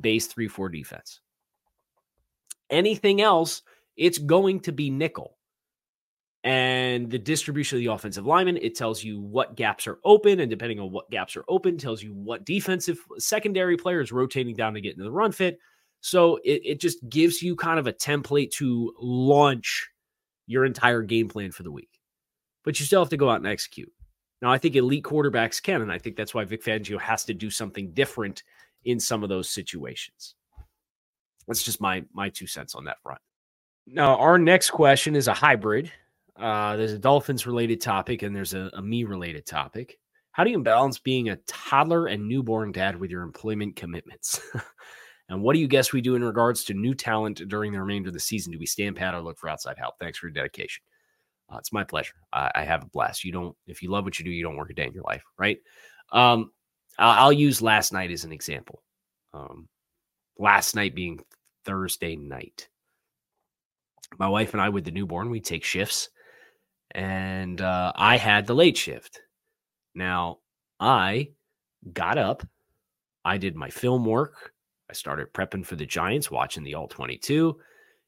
base 0.00 0.26
3 0.26 0.48
4 0.48 0.68
defense. 0.68 1.20
Anything 2.70 3.22
else, 3.22 3.62
it's 3.96 4.18
going 4.18 4.60
to 4.60 4.72
be 4.72 4.90
nickel 4.90 5.37
and 6.44 7.10
the 7.10 7.18
distribution 7.18 7.78
of 7.78 7.84
the 7.84 7.92
offensive 7.92 8.26
lineman. 8.26 8.56
It 8.58 8.76
tells 8.76 9.02
you 9.02 9.20
what 9.20 9.56
gaps 9.56 9.86
are 9.86 9.98
open, 10.04 10.40
and 10.40 10.50
depending 10.50 10.80
on 10.80 10.92
what 10.92 11.10
gaps 11.10 11.36
are 11.36 11.44
open, 11.48 11.78
tells 11.78 12.02
you 12.02 12.14
what 12.14 12.44
defensive 12.44 12.98
secondary 13.18 13.76
player 13.76 14.00
is 14.00 14.12
rotating 14.12 14.54
down 14.54 14.74
to 14.74 14.80
get 14.80 14.92
into 14.92 15.04
the 15.04 15.12
run 15.12 15.32
fit. 15.32 15.58
So 16.00 16.36
it, 16.44 16.62
it 16.64 16.80
just 16.80 16.98
gives 17.08 17.42
you 17.42 17.56
kind 17.56 17.78
of 17.78 17.86
a 17.86 17.92
template 17.92 18.52
to 18.52 18.94
launch 19.00 19.88
your 20.46 20.64
entire 20.64 21.02
game 21.02 21.28
plan 21.28 21.50
for 21.50 21.64
the 21.64 21.72
week. 21.72 21.90
But 22.64 22.78
you 22.78 22.86
still 22.86 23.02
have 23.02 23.10
to 23.10 23.16
go 23.16 23.30
out 23.30 23.36
and 23.36 23.46
execute. 23.46 23.92
Now, 24.40 24.52
I 24.52 24.58
think 24.58 24.76
elite 24.76 25.04
quarterbacks 25.04 25.60
can, 25.60 25.82
and 25.82 25.90
I 25.90 25.98
think 25.98 26.16
that's 26.16 26.34
why 26.34 26.44
Vic 26.44 26.62
Fangio 26.62 27.00
has 27.00 27.24
to 27.24 27.34
do 27.34 27.50
something 27.50 27.90
different 27.92 28.44
in 28.84 29.00
some 29.00 29.24
of 29.24 29.28
those 29.28 29.50
situations. 29.50 30.36
That's 31.48 31.62
just 31.62 31.80
my 31.80 32.04
my 32.12 32.28
two 32.28 32.46
cents 32.46 32.74
on 32.74 32.84
that 32.84 33.00
front. 33.02 33.20
Now, 33.86 34.16
our 34.18 34.38
next 34.38 34.70
question 34.70 35.16
is 35.16 35.28
a 35.28 35.34
hybrid. 35.34 35.90
Uh, 36.38 36.76
there's 36.76 36.92
a 36.92 36.98
Dolphins 36.98 37.46
related 37.46 37.80
topic 37.80 38.22
and 38.22 38.34
there's 38.34 38.54
a, 38.54 38.70
a 38.74 38.82
me 38.82 39.04
related 39.04 39.46
topic. 39.46 39.98
How 40.32 40.44
do 40.44 40.50
you 40.50 40.62
balance 40.62 40.98
being 40.98 41.30
a 41.30 41.36
toddler 41.46 42.06
and 42.06 42.28
newborn 42.28 42.70
dad 42.70 42.98
with 42.98 43.10
your 43.10 43.22
employment 43.22 43.74
commitments? 43.76 44.40
And 45.28 45.42
what 45.42 45.54
do 45.54 45.60
you 45.60 45.68
guess 45.68 45.92
we 45.92 46.00
do 46.00 46.14
in 46.14 46.24
regards 46.24 46.64
to 46.64 46.74
new 46.74 46.94
talent 46.94 47.46
during 47.48 47.72
the 47.72 47.80
remainder 47.80 48.08
of 48.08 48.14
the 48.14 48.20
season? 48.20 48.52
Do 48.52 48.58
we 48.58 48.66
stand 48.66 48.96
pat 48.96 49.14
or 49.14 49.20
look 49.20 49.38
for 49.38 49.48
outside 49.48 49.76
help? 49.78 49.94
Thanks 49.98 50.18
for 50.18 50.26
your 50.26 50.32
dedication. 50.32 50.82
Uh, 51.52 51.58
it's 51.58 51.72
my 51.72 51.84
pleasure. 51.84 52.14
I, 52.32 52.50
I, 52.54 52.64
have 52.64 52.82
a 52.82 52.86
blast. 52.86 53.24
You 53.24 53.32
don't, 53.32 53.56
if 53.66 53.82
you 53.82 53.90
love 53.90 54.04
what 54.04 54.18
you 54.18 54.24
do, 54.24 54.30
you 54.30 54.42
don't 54.42 54.56
work 54.56 54.70
a 54.70 54.74
day 54.74 54.86
in 54.86 54.92
your 54.92 55.04
life, 55.04 55.22
right? 55.38 55.58
Um, 56.12 56.50
I'll, 56.98 57.24
I'll, 57.24 57.32
use 57.32 57.62
last 57.62 57.92
night 57.92 58.10
as 58.10 58.24
an 58.24 58.32
example. 58.32 58.82
Um, 59.32 59.68
last 60.38 60.74
night 60.74 60.94
being 60.94 61.20
Thursday 61.64 62.16
night. 62.16 62.68
My 64.18 64.28
wife 64.28 64.52
and 64.52 64.60
I, 64.60 64.68
with 64.68 64.84
the 64.84 64.90
newborn, 64.90 65.30
we 65.30 65.40
take 65.40 65.64
shifts, 65.64 66.10
and 66.92 67.60
uh, 67.60 67.92
I 67.94 68.16
had 68.16 68.46
the 68.46 68.54
late 68.54 68.76
shift. 68.76 69.20
Now, 69.94 70.38
I 70.80 71.30
got 71.92 72.18
up, 72.18 72.46
I 73.24 73.38
did 73.38 73.56
my 73.56 73.70
film 73.70 74.04
work, 74.04 74.52
I 74.90 74.94
started 74.94 75.32
prepping 75.32 75.66
for 75.66 75.76
the 75.76 75.86
Giants, 75.86 76.30
watching 76.30 76.64
the 76.64 76.74
All 76.74 76.88
22. 76.88 77.58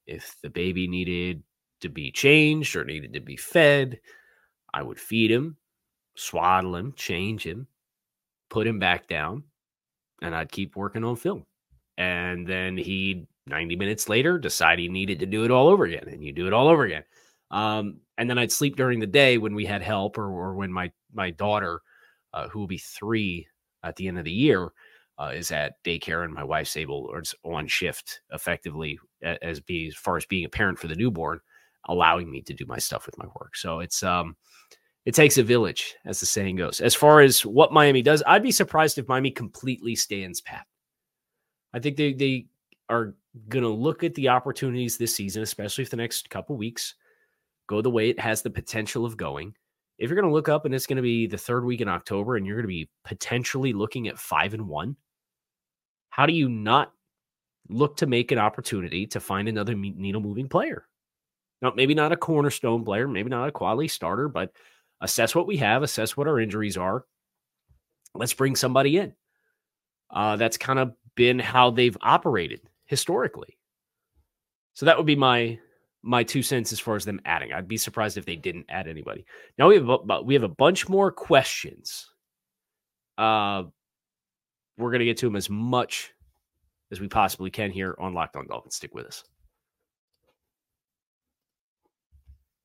If 0.06 0.36
the 0.42 0.50
baby 0.50 0.88
needed 0.88 1.42
to 1.82 1.88
be 1.88 2.10
changed 2.10 2.74
or 2.76 2.84
needed 2.84 3.12
to 3.14 3.20
be 3.20 3.36
fed, 3.36 4.00
I 4.72 4.82
would 4.82 4.98
feed 4.98 5.30
him, 5.30 5.56
swaddle 6.16 6.76
him, 6.76 6.94
change 6.96 7.44
him, 7.44 7.66
put 8.48 8.66
him 8.66 8.78
back 8.78 9.08
down, 9.08 9.44
and 10.22 10.34
I'd 10.34 10.52
keep 10.52 10.76
working 10.76 11.04
on 11.04 11.16
film. 11.16 11.44
And 11.98 12.46
then 12.46 12.78
he'd 12.78 13.26
90 13.50 13.76
minutes 13.76 14.08
later, 14.08 14.38
decide 14.38 14.78
he 14.78 14.88
needed 14.88 15.18
to 15.20 15.26
do 15.26 15.44
it 15.44 15.50
all 15.50 15.68
over 15.68 15.84
again, 15.84 16.08
and 16.08 16.24
you 16.24 16.32
do 16.32 16.46
it 16.46 16.52
all 16.52 16.68
over 16.68 16.84
again. 16.84 17.04
Um, 17.50 18.00
and 18.20 18.28
then 18.28 18.38
I'd 18.38 18.52
sleep 18.52 18.76
during 18.76 19.00
the 19.00 19.06
day 19.06 19.38
when 19.38 19.54
we 19.54 19.64
had 19.64 19.83
help, 19.83 20.18
or, 20.18 20.26
or 20.26 20.54
when 20.54 20.70
my 20.70 20.92
my 21.12 21.30
daughter, 21.30 21.80
uh, 22.35 22.48
who 22.48 22.61
will 22.61 22.66
be 22.66 22.78
three 22.78 23.48
at 23.83 23.96
the 23.96 24.06
end 24.06 24.18
of 24.18 24.24
the 24.24 24.30
year, 24.30 24.70
uh, 25.18 25.33
is 25.35 25.50
at 25.50 25.83
daycare 25.85 26.24
and 26.24 26.33
my 26.33 26.44
wife's 26.44 26.76
able 26.76 27.09
or 27.11 27.18
it's 27.18 27.35
on 27.44 27.66
shift 27.66 28.20
effectively 28.33 28.98
as 29.22 29.61
being 29.61 29.88
as 29.88 29.94
far 29.94 30.16
as 30.16 30.26
being 30.26 30.44
a 30.44 30.48
parent 30.48 30.78
for 30.78 30.87
the 30.87 30.94
newborn 30.94 31.40
allowing 31.87 32.30
me 32.30 32.42
to 32.42 32.52
do 32.52 32.64
my 32.66 32.78
stuff 32.78 33.06
with 33.06 33.16
my 33.18 33.26
work. 33.40 33.56
So 33.56 33.80
it's 33.80 34.02
um 34.02 34.37
it 35.06 35.14
takes 35.14 35.38
a 35.38 35.42
village 35.42 35.94
as 36.04 36.20
the 36.20 36.26
saying 36.26 36.56
goes. 36.56 36.80
As 36.80 36.94
far 36.94 37.20
as 37.20 37.44
what 37.44 37.72
miami 37.72 38.02
does 38.02 38.22
i'd 38.26 38.42
be 38.42 38.52
surprised 38.52 38.98
if 38.98 39.09
miami 39.09 39.30
completely 39.30 39.94
stands 39.94 40.40
pat. 40.40 40.66
I 41.72 41.80
think 41.80 41.96
they 41.96 42.12
they 42.12 42.46
are 42.88 43.14
going 43.48 43.62
to 43.62 43.68
look 43.68 44.02
at 44.02 44.14
the 44.14 44.28
opportunities 44.28 44.96
this 44.96 45.14
season 45.14 45.42
especially 45.42 45.83
if 45.83 45.90
the 45.90 45.96
next 45.96 46.28
couple 46.30 46.56
weeks 46.56 46.94
go 47.70 47.83
the 47.83 47.90
way 47.90 48.11
it 48.11 48.20
has 48.20 48.42
the 48.42 48.50
potential 48.50 49.04
of 49.04 49.16
going 49.16 49.54
if 49.98 50.09
you're 50.09 50.20
going 50.20 50.28
to 50.28 50.35
look 50.35 50.48
up 50.48 50.64
and 50.64 50.74
it's 50.74 50.87
going 50.87 50.96
to 50.96 51.02
be 51.02 51.26
the 51.26 51.38
third 51.38 51.64
week 51.64 51.80
in 51.80 51.88
october 51.88 52.37
and 52.37 52.46
you're 52.46 52.56
going 52.56 52.64
to 52.64 52.68
be 52.68 52.88
potentially 53.04 53.72
looking 53.72 54.09
at 54.09 54.18
five 54.18 54.54
and 54.54 54.68
one 54.68 54.96
how 56.11 56.26
do 56.26 56.33
you 56.33 56.48
not 56.48 56.92
look 57.70 57.96
to 57.98 58.06
make 58.06 58.33
an 58.33 58.38
opportunity 58.38 59.06
to 59.06 59.20
find 59.20 59.48
another 59.48 59.74
needle 59.74 60.20
moving 60.20 60.48
player? 60.48 60.87
Now, 61.62 61.72
maybe 61.74 61.94
not 61.94 62.12
a 62.12 62.16
cornerstone 62.16 62.85
player, 62.85 63.06
maybe 63.06 63.30
not 63.30 63.48
a 63.48 63.52
quality 63.52 63.88
starter, 63.88 64.28
but 64.28 64.52
assess 65.00 65.35
what 65.35 65.46
we 65.46 65.56
have, 65.59 65.83
assess 65.83 66.16
what 66.16 66.26
our 66.26 66.40
injuries 66.40 66.76
are. 66.76 67.04
Let's 68.14 68.35
bring 68.35 68.56
somebody 68.56 68.98
in. 68.98 69.14
Uh, 70.11 70.37
that's 70.37 70.56
kind 70.56 70.78
of 70.78 70.92
been 71.14 71.38
how 71.38 71.70
they've 71.70 71.96
operated 72.00 72.61
historically. 72.87 73.56
So 74.72 74.87
that 74.87 74.96
would 74.96 75.06
be 75.06 75.16
my 75.16 75.59
my 76.02 76.22
two 76.22 76.42
cents 76.42 76.72
as 76.72 76.80
far 76.80 76.96
as 76.96 77.04
them 77.04 77.20
adding. 77.24 77.52
I'd 77.52 77.68
be 77.68 77.76
surprised 77.76 78.16
if 78.16 78.24
they 78.24 78.36
didn't 78.36 78.66
add 78.68 78.88
anybody. 78.88 79.24
Now 79.58 79.68
we 79.68 79.74
have 79.76 79.88
a, 79.88 80.22
we 80.22 80.34
have 80.34 80.42
a 80.42 80.48
bunch 80.48 80.88
more 80.88 81.12
questions. 81.12 82.10
Uh, 83.18 83.64
we're 84.78 84.90
to 85.00 85.04
get 85.04 85.18
to 85.18 85.26
them 85.26 85.36
as 85.36 85.50
much 85.50 86.12
as 86.90 87.00
we 87.00 87.08
possibly 87.08 87.50
can 87.50 87.70
here 87.70 87.94
on 87.98 88.14
Locked 88.14 88.36
On 88.36 88.46
Dolphins. 88.46 88.76
Stick 88.76 88.94
with 88.94 89.06
us. 89.06 89.24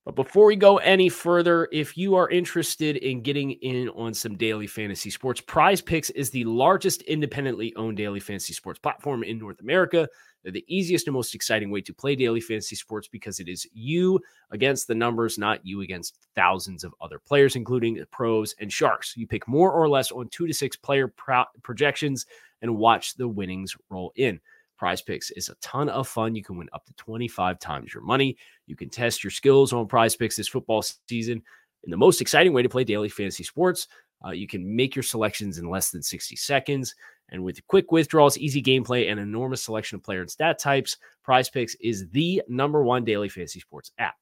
But 0.06 0.14
before 0.14 0.46
we 0.46 0.54
go 0.54 0.76
any 0.78 1.08
further, 1.08 1.68
if 1.72 1.98
you 1.98 2.14
are 2.14 2.30
interested 2.30 2.96
in 2.98 3.22
getting 3.22 3.50
in 3.50 3.88
on 3.88 4.14
some 4.14 4.36
daily 4.36 4.68
fantasy 4.68 5.10
sports, 5.10 5.40
Prize 5.40 5.80
Picks 5.80 6.10
is 6.10 6.30
the 6.30 6.44
largest 6.44 7.02
independently 7.02 7.74
owned 7.74 7.96
daily 7.96 8.20
fantasy 8.20 8.52
sports 8.52 8.78
platform 8.78 9.24
in 9.24 9.36
North 9.36 9.60
America. 9.60 10.08
They're 10.44 10.52
the 10.52 10.64
easiest 10.68 11.08
and 11.08 11.14
most 11.14 11.34
exciting 11.34 11.72
way 11.72 11.80
to 11.80 11.92
play 11.92 12.14
daily 12.14 12.40
fantasy 12.40 12.76
sports 12.76 13.08
because 13.08 13.40
it 13.40 13.48
is 13.48 13.66
you 13.72 14.20
against 14.52 14.86
the 14.86 14.94
numbers, 14.94 15.38
not 15.38 15.66
you 15.66 15.80
against 15.80 16.20
thousands 16.36 16.84
of 16.84 16.94
other 17.00 17.18
players, 17.18 17.56
including 17.56 18.00
pros 18.12 18.54
and 18.60 18.72
sharks. 18.72 19.16
You 19.16 19.26
pick 19.26 19.48
more 19.48 19.72
or 19.72 19.88
less 19.88 20.12
on 20.12 20.28
two 20.28 20.46
to 20.46 20.54
six 20.54 20.76
player 20.76 21.08
pro- 21.08 21.46
projections 21.64 22.26
and 22.62 22.76
watch 22.76 23.16
the 23.16 23.26
winnings 23.26 23.76
roll 23.90 24.12
in. 24.14 24.38
Prize 24.76 25.02
Picks 25.02 25.30
is 25.30 25.48
a 25.48 25.54
ton 25.56 25.88
of 25.88 26.08
fun. 26.08 26.34
You 26.34 26.42
can 26.42 26.56
win 26.56 26.68
up 26.72 26.84
to 26.86 26.92
25 26.94 27.58
times 27.58 27.94
your 27.94 28.02
money. 28.02 28.36
You 28.66 28.76
can 28.76 28.90
test 28.90 29.24
your 29.24 29.30
skills 29.30 29.72
on 29.72 29.86
Prize 29.86 30.16
Picks 30.16 30.36
this 30.36 30.48
football 30.48 30.82
season 31.08 31.42
in 31.84 31.90
the 31.90 31.96
most 31.96 32.20
exciting 32.20 32.52
way 32.52 32.62
to 32.62 32.68
play 32.68 32.84
daily 32.84 33.08
fantasy 33.08 33.44
sports. 33.44 33.88
Uh, 34.24 34.30
you 34.30 34.46
can 34.46 34.74
make 34.74 34.96
your 34.96 35.02
selections 35.02 35.58
in 35.58 35.68
less 35.68 35.90
than 35.90 36.02
60 36.02 36.36
seconds. 36.36 36.94
And 37.30 37.42
with 37.42 37.64
quick 37.66 37.90
withdrawals, 37.90 38.38
easy 38.38 38.62
gameplay, 38.62 39.10
and 39.10 39.18
enormous 39.18 39.62
selection 39.62 39.96
of 39.96 40.04
player 40.04 40.20
and 40.20 40.30
stat 40.30 40.58
types, 40.58 40.96
Prize 41.22 41.50
Picks 41.50 41.74
is 41.76 42.08
the 42.10 42.42
number 42.48 42.82
one 42.82 43.04
daily 43.04 43.28
fantasy 43.28 43.60
sports 43.60 43.90
app. 43.98 44.14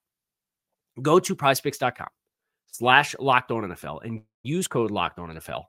Go 1.03 1.19
to 1.19 1.37
prizepicks.com 1.37 2.09
slash 2.67 3.15
locked 3.19 3.51
on 3.51 3.65
NFL 3.65 4.05
and 4.05 4.23
use 4.43 4.69
code 4.69 4.91
locked 4.91 5.19
on 5.19 5.29
NFL 5.29 5.65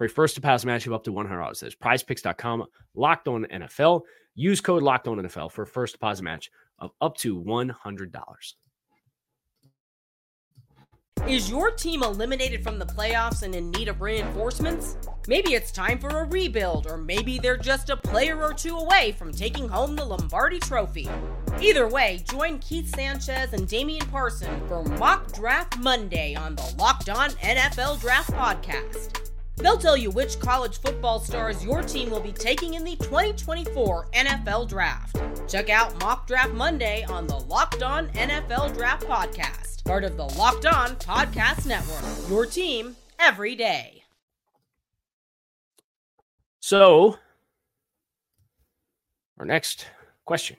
for 0.00 0.06
a 0.06 0.08
first 0.08 0.34
to 0.34 0.40
pass 0.40 0.64
matchup 0.64 0.94
up 0.94 1.04
to 1.04 1.12
$100. 1.12 1.60
That's 1.60 1.74
prizepicks.com, 1.74 2.64
locked 2.94 3.28
on 3.28 3.44
NFL. 3.44 4.00
Use 4.34 4.62
code 4.62 4.82
locked 4.82 5.06
on 5.06 5.18
NFL 5.18 5.52
for 5.52 5.64
a 5.64 5.66
first 5.66 5.92
deposit 5.92 6.22
match 6.22 6.50
of 6.78 6.90
up 7.02 7.18
to 7.18 7.38
$100. 7.38 8.54
Is 11.28 11.50
your 11.50 11.70
team 11.70 12.02
eliminated 12.02 12.64
from 12.64 12.78
the 12.78 12.86
playoffs 12.86 13.42
and 13.42 13.54
in 13.54 13.70
need 13.72 13.88
of 13.88 14.00
reinforcements? 14.00 14.96
Maybe 15.28 15.52
it's 15.52 15.70
time 15.70 15.98
for 15.98 16.08
a 16.08 16.24
rebuild, 16.24 16.86
or 16.86 16.96
maybe 16.96 17.38
they're 17.38 17.58
just 17.58 17.90
a 17.90 17.96
player 17.98 18.42
or 18.42 18.54
two 18.54 18.78
away 18.78 19.14
from 19.18 19.32
taking 19.32 19.68
home 19.68 19.96
the 19.96 20.04
Lombardi 20.06 20.60
Trophy. 20.60 21.10
Either 21.60 21.86
way, 21.86 22.24
join 22.26 22.58
Keith 22.60 22.88
Sanchez 22.96 23.52
and 23.52 23.68
Damian 23.68 24.06
Parson 24.06 24.66
for 24.66 24.82
Mock 24.82 25.30
Draft 25.34 25.78
Monday 25.78 26.34
on 26.34 26.54
the 26.54 26.74
Locked 26.78 27.10
On 27.10 27.28
NFL 27.32 28.00
Draft 28.00 28.30
Podcast. 28.30 29.29
They'll 29.60 29.76
tell 29.76 29.96
you 29.96 30.10
which 30.10 30.40
college 30.40 30.80
football 30.80 31.20
stars 31.20 31.64
your 31.64 31.82
team 31.82 32.10
will 32.10 32.20
be 32.20 32.32
taking 32.32 32.74
in 32.74 32.84
the 32.84 32.96
2024 32.96 34.08
NFL 34.12 34.68
Draft. 34.68 35.20
Check 35.48 35.68
out 35.68 35.98
Mock 36.00 36.26
Draft 36.26 36.52
Monday 36.52 37.04
on 37.04 37.26
the 37.26 37.38
Locked 37.38 37.82
On 37.82 38.08
NFL 38.08 38.74
Draft 38.74 39.06
Podcast, 39.06 39.84
part 39.84 40.04
of 40.04 40.16
the 40.16 40.24
Locked 40.24 40.66
On 40.66 40.96
Podcast 40.96 41.66
Network. 41.66 42.30
Your 42.30 42.46
team 42.46 42.96
every 43.18 43.54
day. 43.54 44.02
So, 46.60 47.18
our 49.38 49.44
next 49.44 49.86
question. 50.24 50.56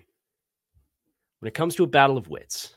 When 1.40 1.48
it 1.48 1.54
comes 1.54 1.76
to 1.76 1.84
a 1.84 1.88
battle 1.88 2.18
of 2.18 2.28
wits, 2.28 2.76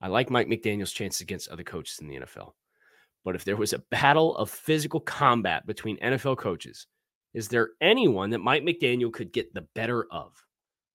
I 0.00 0.08
like 0.08 0.30
Mike 0.30 0.48
McDaniel's 0.48 0.92
chances 0.92 1.20
against 1.20 1.48
other 1.48 1.62
coaches 1.62 2.00
in 2.00 2.08
the 2.08 2.16
NFL. 2.16 2.52
But 3.26 3.34
if 3.34 3.44
there 3.44 3.56
was 3.56 3.72
a 3.72 3.82
battle 3.90 4.36
of 4.36 4.48
physical 4.48 5.00
combat 5.00 5.66
between 5.66 5.98
NFL 5.98 6.38
coaches, 6.38 6.86
is 7.34 7.48
there 7.48 7.70
anyone 7.80 8.30
that 8.30 8.38
Mike 8.38 8.62
McDaniel 8.62 9.12
could 9.12 9.32
get 9.32 9.52
the 9.52 9.66
better 9.74 10.06
of? 10.12 10.32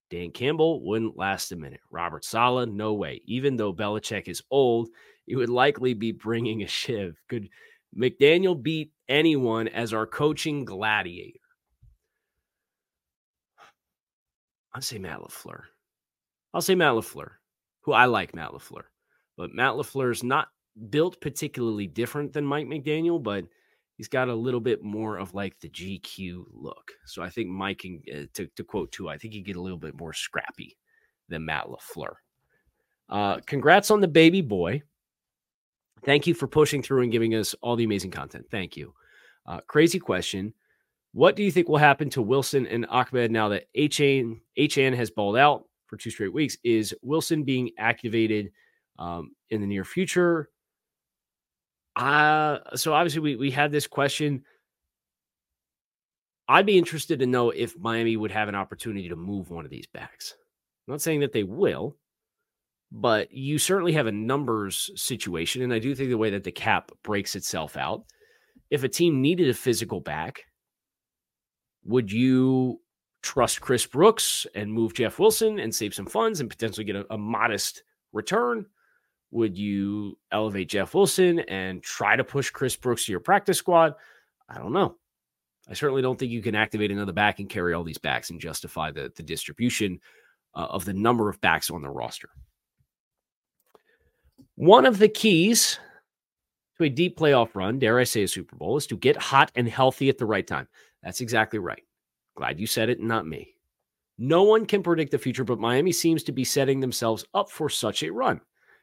Dan 0.09 0.31
Campbell 0.31 0.81
wouldn't 0.81 1.17
last 1.17 1.51
a 1.51 1.57
minute. 1.57 1.81
Robert 1.89 2.23
Saleh, 2.23 2.69
no 2.69 2.93
way. 2.93 3.21
Even 3.25 3.57
though 3.57 3.73
Belichick 3.73 4.29
is 4.29 4.41
old, 4.49 4.87
he 5.25 5.35
would 5.35 5.49
likely 5.49 5.93
be 5.93 6.13
bringing 6.13 6.63
a 6.63 6.67
shiv. 6.67 7.21
Could 7.27 7.49
McDaniel 7.99 8.59
beat 8.59 8.93
anyone 9.09 9.67
as 9.67 9.93
our 9.93 10.07
coaching 10.07 10.63
gladiator? 10.63 11.37
I'll 14.73 14.81
say 14.81 14.99
Matt 14.99 15.19
LaFleur. 15.19 15.63
I'll 16.53 16.61
say 16.61 16.75
Matt 16.75 16.93
LaFleur, 16.93 17.31
who 17.81 17.91
I 17.91 18.05
like 18.05 18.33
Matt 18.33 18.51
LaFleur. 18.51 18.83
But 19.35 19.53
Matt 19.53 19.73
LaFleur 19.73 20.13
is 20.13 20.23
not 20.23 20.47
built 20.89 21.21
particularly 21.21 21.87
different 21.87 22.33
than 22.33 22.45
Mike 22.45 22.67
McDaniel, 22.67 23.21
but 23.21 23.45
he's 23.95 24.07
got 24.07 24.29
a 24.29 24.35
little 24.35 24.59
bit 24.59 24.83
more 24.83 25.17
of 25.17 25.33
like 25.33 25.59
the 25.59 25.69
GQ 25.69 26.45
look. 26.51 26.91
So 27.05 27.21
I 27.21 27.29
think 27.29 27.49
Mike 27.49 27.79
can, 27.79 28.01
uh, 28.11 28.25
to, 28.33 28.47
to 28.55 28.63
quote 28.63 28.91
too, 28.91 29.09
I 29.09 29.17
think 29.17 29.33
he 29.33 29.41
get 29.41 29.57
a 29.57 29.61
little 29.61 29.77
bit 29.77 29.99
more 29.99 30.13
scrappy 30.13 30.77
than 31.29 31.45
Matt 31.45 31.67
LaFleur. 31.67 32.13
Uh, 33.09 33.39
congrats 33.45 33.91
on 33.91 34.01
the 34.01 34.07
baby 34.07 34.41
boy. 34.41 34.81
Thank 36.03 36.25
you 36.25 36.33
for 36.33 36.47
pushing 36.47 36.81
through 36.81 37.03
and 37.03 37.11
giving 37.11 37.35
us 37.35 37.53
all 37.61 37.75
the 37.75 37.83
amazing 37.83 38.11
content. 38.11 38.45
Thank 38.49 38.75
you. 38.75 38.93
Uh, 39.45 39.59
crazy 39.67 39.99
question. 39.99 40.53
What 41.13 41.35
do 41.35 41.43
you 41.43 41.51
think 41.51 41.67
will 41.67 41.77
happen 41.77 42.09
to 42.11 42.21
Wilson 42.21 42.65
and 42.65 42.85
Ahmed 42.87 43.31
now 43.31 43.49
that 43.49 43.65
Achane, 43.77 44.39
Achane 44.57 44.95
has 44.95 45.11
balled 45.11 45.37
out 45.37 45.65
for 45.87 45.97
two 45.97 46.09
straight 46.09 46.33
weeks? 46.33 46.57
Is 46.63 46.95
Wilson 47.01 47.43
being 47.43 47.71
activated 47.77 48.51
um, 48.97 49.35
in 49.49 49.61
the 49.61 49.67
near 49.67 49.83
future? 49.83 50.49
Uh, 51.95 52.59
so 52.75 52.93
obviously 52.93 53.21
we, 53.21 53.35
we 53.35 53.51
had 53.51 53.71
this 53.71 53.87
question. 53.87 54.43
I'd 56.47 56.65
be 56.65 56.77
interested 56.77 57.19
to 57.19 57.25
know 57.25 57.49
if 57.49 57.77
Miami 57.77 58.17
would 58.17 58.31
have 58.31 58.49
an 58.49 58.55
opportunity 58.55 59.09
to 59.09 59.15
move 59.15 59.49
one 59.49 59.65
of 59.65 59.71
these 59.71 59.87
backs. 59.87 60.35
I'm 60.87 60.93
not 60.93 61.01
saying 61.01 61.21
that 61.21 61.31
they 61.31 61.43
will, 61.43 61.97
but 62.91 63.31
you 63.31 63.57
certainly 63.57 63.93
have 63.93 64.07
a 64.07 64.11
numbers 64.11 64.91
situation. 64.95 65.61
And 65.61 65.73
I 65.73 65.79
do 65.79 65.95
think 65.95 66.09
the 66.09 66.17
way 66.17 66.29
that 66.31 66.43
the 66.43 66.51
cap 66.51 66.91
breaks 67.03 67.35
itself 67.35 67.77
out, 67.77 68.03
if 68.69 68.83
a 68.83 68.89
team 68.89 69.21
needed 69.21 69.49
a 69.49 69.53
physical 69.53 70.01
back, 70.01 70.43
would 71.83 72.11
you 72.11 72.81
trust 73.21 73.61
Chris 73.61 73.85
Brooks 73.85 74.45
and 74.55 74.73
move 74.73 74.93
Jeff 74.93 75.19
Wilson 75.19 75.59
and 75.59 75.73
save 75.73 75.93
some 75.93 76.05
funds 76.05 76.39
and 76.39 76.49
potentially 76.49 76.83
get 76.83 76.95
a, 76.95 77.05
a 77.13 77.17
modest 77.17 77.83
return? 78.11 78.65
Would 79.31 79.57
you 79.57 80.17
elevate 80.31 80.69
Jeff 80.69 80.93
Wilson 80.93 81.39
and 81.39 81.81
try 81.81 82.15
to 82.15 82.23
push 82.23 82.49
Chris 82.49 82.75
Brooks 82.75 83.05
to 83.05 83.11
your 83.11 83.21
practice 83.21 83.57
squad? 83.57 83.95
I 84.49 84.57
don't 84.57 84.73
know. 84.73 84.95
I 85.69 85.73
certainly 85.73 86.01
don't 86.01 86.19
think 86.19 86.31
you 86.31 86.41
can 86.41 86.55
activate 86.55 86.91
another 86.91 87.13
back 87.13 87.39
and 87.39 87.49
carry 87.49 87.73
all 87.73 87.83
these 87.83 87.97
backs 87.97 88.29
and 88.29 88.41
justify 88.41 88.91
the, 88.91 89.11
the 89.15 89.23
distribution 89.23 89.99
uh, 90.53 90.67
of 90.69 90.83
the 90.83 90.93
number 90.93 91.29
of 91.29 91.39
backs 91.39 91.69
on 91.69 91.81
the 91.81 91.89
roster. 91.89 92.29
One 94.55 94.85
of 94.85 94.97
the 94.97 95.07
keys 95.07 95.79
to 96.77 96.83
a 96.83 96.89
deep 96.89 97.17
playoff 97.17 97.55
run, 97.55 97.79
dare 97.79 97.99
I 97.99 98.03
say 98.03 98.23
a 98.23 98.27
Super 98.27 98.55
Bowl, 98.55 98.75
is 98.75 98.87
to 98.87 98.97
get 98.97 99.15
hot 99.15 99.51
and 99.55 99.67
healthy 99.67 100.09
at 100.09 100.17
the 100.17 100.25
right 100.25 100.45
time. 100.45 100.67
That's 101.03 101.21
exactly 101.21 101.59
right. 101.59 101.83
Glad 102.35 102.59
you 102.59 102.67
said 102.67 102.89
it, 102.89 102.99
not 102.99 103.25
me. 103.25 103.55
No 104.17 104.43
one 104.43 104.65
can 104.65 104.83
predict 104.83 105.11
the 105.11 105.17
future, 105.17 105.43
but 105.43 105.59
Miami 105.59 105.91
seems 105.91 106.23
to 106.23 106.31
be 106.31 106.43
setting 106.43 106.79
themselves 106.79 107.25
up 107.33 107.49
for 107.49 107.69
such 107.69 108.03
a 108.03 108.11
run. 108.11 108.41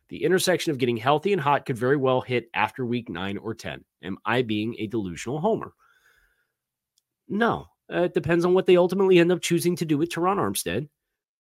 The 0.09 0.25
intersection 0.25 0.71
of 0.71 0.79
getting 0.79 0.97
healthy 0.97 1.33
and 1.33 1.41
hot 1.41 1.67
could 1.67 1.77
very 1.77 1.97
well 1.97 2.21
hit 2.21 2.49
after 2.55 2.85
week 2.85 3.09
nine 3.09 3.37
or 3.37 3.55
10. 3.55 3.85
Am 4.03 4.19
I 4.25 4.43
being 4.43 4.75
a 4.79 4.87
delusional 4.87 5.39
homer? 5.39 5.73
No, 7.29 7.67
uh, 7.93 8.03
it 8.03 8.15
depends 8.15 8.45
on 8.45 8.55
what 8.55 8.67
they 8.67 8.77
ultimately 8.77 9.19
end 9.19 9.33
up 9.33 9.41
choosing 9.41 9.77
to 9.77 9.85
do 9.85 9.99
with 9.99 10.11
Terron 10.11 10.37
Armstead. 10.37 10.89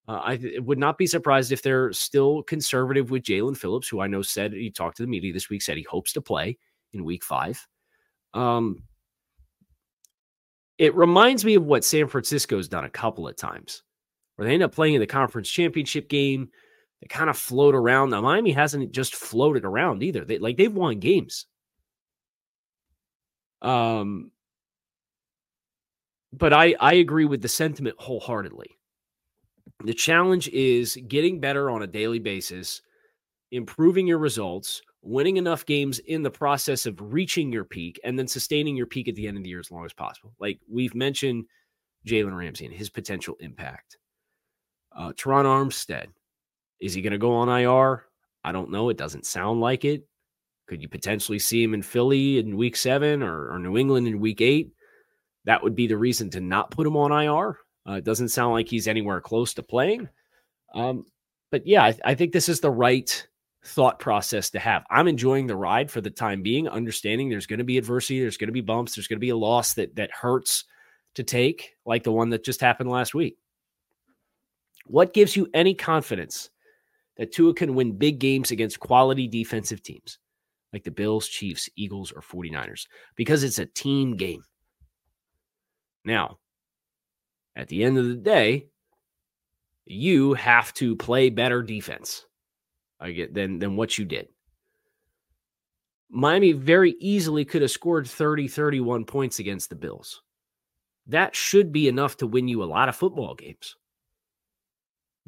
Uh, 0.07 0.21
I 0.25 0.37
th- 0.37 0.61
would 0.61 0.79
not 0.79 0.97
be 0.97 1.07
surprised 1.07 1.53
if 1.53 1.63
they're 1.63 1.93
still 1.93 2.43
conservative 2.43 3.11
with 3.11 3.25
Jaelan 3.25 3.57
Phillips, 3.57 3.89
who 3.89 4.01
I 4.01 4.07
know 4.07 4.23
said 4.23 4.53
he 4.53 4.71
talked 4.71 4.97
to 4.99 5.03
the 5.03 5.09
media 5.09 5.33
this 5.33 5.51
week, 5.51 5.63
said 5.63 5.77
he 5.77 5.83
hopes 5.83 6.13
to 6.15 6.23
play 6.23 6.59
in 6.93 7.05
week 7.05 7.23
five. 7.23 7.67
Um, 8.33 8.83
it 10.79 10.95
reminds 10.95 11.45
me 11.45 11.57
of 11.57 11.65
what 11.65 11.85
San 11.85 12.07
Francisco's 12.07 12.69
done 12.69 12.85
a 12.85 12.91
couple 12.91 13.29
of 13.29 13.37
times, 13.37 13.83
where 14.37 14.49
they 14.49 14.55
end 14.55 14.63
up 14.63 14.75
playing 14.75 14.95
in 14.95 15.01
the 15.01 15.07
conference 15.07 15.51
championship 15.51 16.09
game. 16.09 16.51
They 17.01 17.07
kind 17.07 17.31
of 17.31 17.39
float 17.39 17.75
around. 17.75 18.11
Now, 18.11 18.21
Miami 18.21 18.53
hasn't 18.53 18.93
just 18.93 19.15
floated 19.15 19.65
around 19.65 20.03
either. 20.03 20.25
They 20.25 20.39
like 20.39 20.57
they've 20.57 20.73
won 20.73 20.99
games. 20.99 21.47
Um, 23.63 24.31
but 26.33 26.53
I 26.53 26.75
I 26.81 26.95
agree 26.95 27.25
with 27.25 27.43
the 27.43 27.49
sentiment 27.49 27.97
wholeheartedly. 27.99 28.79
The 29.85 29.95
challenge 29.95 30.49
is 30.49 30.99
getting 31.07 31.41
better 31.41 31.71
on 31.71 31.83
a 31.83 31.87
daily 31.87 32.19
basis, 32.19 32.83
improving 33.53 34.07
your 34.07 34.19
results, 34.19 34.83
winning 35.03 35.37
enough 35.37 35.65
games 35.67 36.01
in 36.01 36.23
the 36.23 36.31
process 36.31 36.85
of 36.85 37.01
reaching 37.01 37.53
your 37.53 37.65
peak, 37.65 38.01
and 38.03 38.19
then 38.19 38.27
sustaining 38.27 38.77
your 38.77 38.87
peak 38.87 39.09
at 39.09 39.15
the 39.15 39.29
end 39.29 39.37
of 39.37 39.45
the 39.45 39.51
year 39.51 39.61
as 39.61 39.71
long 39.71 39.85
as 39.85 39.93
possible. 39.93 40.33
Like 40.41 40.59
we've 40.69 40.95
mentioned 40.95 41.45
Jalen 42.07 42.37
Ramsey 42.37 42.67
and 42.67 42.75
his 42.75 42.91
potential 42.91 43.37
impact. 43.41 43.99
Uh, 44.97 45.13
Terron 45.13 45.45
Armstead, 45.45 46.07
is 46.81 46.95
he 46.95 47.03
going 47.03 47.13
to 47.13 47.19
go 47.19 47.35
on 47.35 47.49
IR? 47.49 48.05
I 48.45 48.53
don't 48.53 48.71
know. 48.71 48.89
It 48.89 48.97
doesn't 48.97 49.27
sound 49.27 49.61
like 49.61 49.85
it. 49.85 50.07
Could 50.67 50.83
you 50.83 50.89
potentially 50.89 51.39
see 51.39 51.63
him 51.63 51.75
in 51.75 51.83
Philly 51.83 52.39
in 52.39 52.57
week 52.57 52.77
seven 52.77 53.23
or, 53.23 53.53
or 53.53 53.59
New 53.59 53.77
England 53.77 54.07
in 54.07 54.21
week 54.21 54.41
eight? 54.41 54.73
that 55.49 55.63
would 55.63 55.75
be 55.75 55.87
the 55.87 55.97
reason 55.97 56.29
to 56.29 56.41
not 56.41 56.71
put 56.71 56.87
him 56.87 56.95
on 56.95 57.11
IR. 57.11 57.59
Uh, 57.89 57.95
it 57.95 58.05
doesn't 58.05 58.29
sound 58.29 58.53
like 58.53 58.69
he's 58.69 58.87
anywhere 58.87 59.23
close 59.23 59.55
to 59.55 59.63
playing. 59.63 60.07
Um, 60.75 61.07
but 61.51 61.67
yeah, 61.67 61.85
I, 61.85 61.97
I 62.05 62.15
think 62.15 62.33
this 62.33 62.51
is 62.51 62.61
the 62.61 62.71
right 62.71 63.27
thought 63.65 63.99
process 63.99 64.51
to 64.51 64.59
have. 64.59 64.85
I'm 64.91 65.09
enjoying 65.09 65.47
the 65.47 65.57
ride 65.57 65.91
for 65.91 66.03
the 66.03 66.11
time 66.11 66.43
being, 66.43 66.69
understanding 66.69 67.31
there's 67.31 67.47
going 67.47 67.61
to 67.61 67.65
be 67.65 67.79
adversity, 67.79 68.21
there's 68.21 68.37
going 68.37 68.49
to 68.49 68.53
be 68.53 68.61
bumps, 68.61 68.95
there's 68.95 69.09
going 69.09 69.17
to 69.17 69.25
be 69.25 69.31
a 69.31 69.37
loss 69.37 69.73
that 69.75 69.97
that 69.97 70.11
hurts 70.11 70.65
to 71.15 71.23
take, 71.23 71.77
like 71.87 72.05
the 72.05 72.13
one 72.13 72.29
that 72.29 72.45
just 72.45 72.61
happened 72.61 72.91
last 72.91 73.15
week. 73.15 73.39
What 74.85 75.15
gives 75.15 75.35
you 75.35 75.49
any 75.55 75.73
confidence 75.73 76.51
that 77.19 77.33
Tua 77.33 77.55
can 77.55 77.75
win 77.75 77.99
big 77.99 78.19
games 78.19 78.51
against 78.51 78.81
quality 78.81 79.29
defensive 79.29 79.83
teams 79.83 80.19
like 80.73 80.85
the 80.85 80.91
Bills, 80.91 81.29
Chiefs, 81.29 81.69
Eagles, 81.77 82.13
or 82.13 82.23
49ers? 82.23 82.87
Because 83.17 83.43
it's 83.43 83.59
a 83.59 83.67
team 83.67 84.17
game. 84.17 84.43
Now, 86.05 86.39
at 87.57 87.69
the 87.69 87.85
end 87.85 87.99
of 87.99 88.07
the 88.07 88.15
day, 88.15 88.67
you 89.85 90.35
have 90.35 90.73
to 90.75 90.95
play 90.97 91.31
better 91.31 91.63
defense 91.63 92.25
than, 93.01 93.59
than 93.59 93.77
what 93.77 93.99
you 93.99 94.05
did. 94.05 94.29
Miami 96.11 96.53
very 96.53 96.95
easily 97.01 97.45
could 97.45 97.63
have 97.63 97.71
scored 97.71 98.07
30, 98.07 98.49
31 98.49 99.05
points 99.05 99.39
against 99.39 99.69
the 99.69 99.77
Bills. 99.77 100.23
That 101.07 101.35
should 101.35 101.73
be 101.73 101.89
enough 101.89 102.17
to 102.19 102.27
win 102.27 102.49
you 102.49 102.63
a 102.63 102.65
lot 102.65 102.89
of 102.89 102.97
football 102.97 103.35
games. 103.35 103.77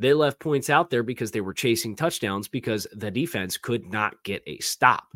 They 0.01 0.15
left 0.15 0.41
points 0.41 0.69
out 0.69 0.91
there 0.91 1.05
because 1.05 1.31
they 1.31 1.43
were 1.43 1.55
chasing 1.55 1.95
touchdowns 1.95 2.49
because 2.49 2.89
the 2.93 3.11
defense 3.11 3.57
could 3.57 3.87
not 3.87 4.21
get 4.25 4.43
a 4.47 4.59
stop 4.59 5.07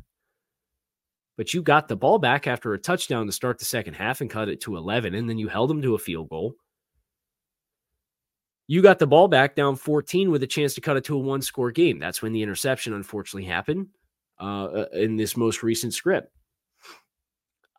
but 1.36 1.52
you 1.52 1.62
got 1.62 1.88
the 1.88 1.96
ball 1.96 2.18
back 2.18 2.46
after 2.46 2.74
a 2.74 2.78
touchdown 2.78 3.26
to 3.26 3.32
start 3.32 3.58
the 3.58 3.64
second 3.64 3.94
half 3.94 4.20
and 4.20 4.30
cut 4.30 4.48
it 4.48 4.60
to 4.62 4.76
11, 4.76 5.14
and 5.14 5.28
then 5.28 5.38
you 5.38 5.48
held 5.48 5.70
them 5.70 5.82
to 5.82 5.94
a 5.94 5.98
field 5.98 6.28
goal. 6.28 6.54
You 8.66 8.82
got 8.82 8.98
the 8.98 9.06
ball 9.06 9.28
back 9.28 9.54
down 9.56 9.76
14 9.76 10.30
with 10.30 10.42
a 10.42 10.46
chance 10.46 10.74
to 10.74 10.80
cut 10.80 10.96
it 10.96 11.04
to 11.04 11.16
a 11.16 11.18
one 11.18 11.42
score 11.42 11.70
game. 11.70 11.98
That's 11.98 12.22
when 12.22 12.32
the 12.32 12.42
interception 12.42 12.94
unfortunately 12.94 13.44
happened 13.44 13.88
uh, 14.40 14.64
uh, 14.64 14.86
in 14.94 15.16
this 15.16 15.36
most 15.36 15.62
recent 15.62 15.92
script. 15.92 16.32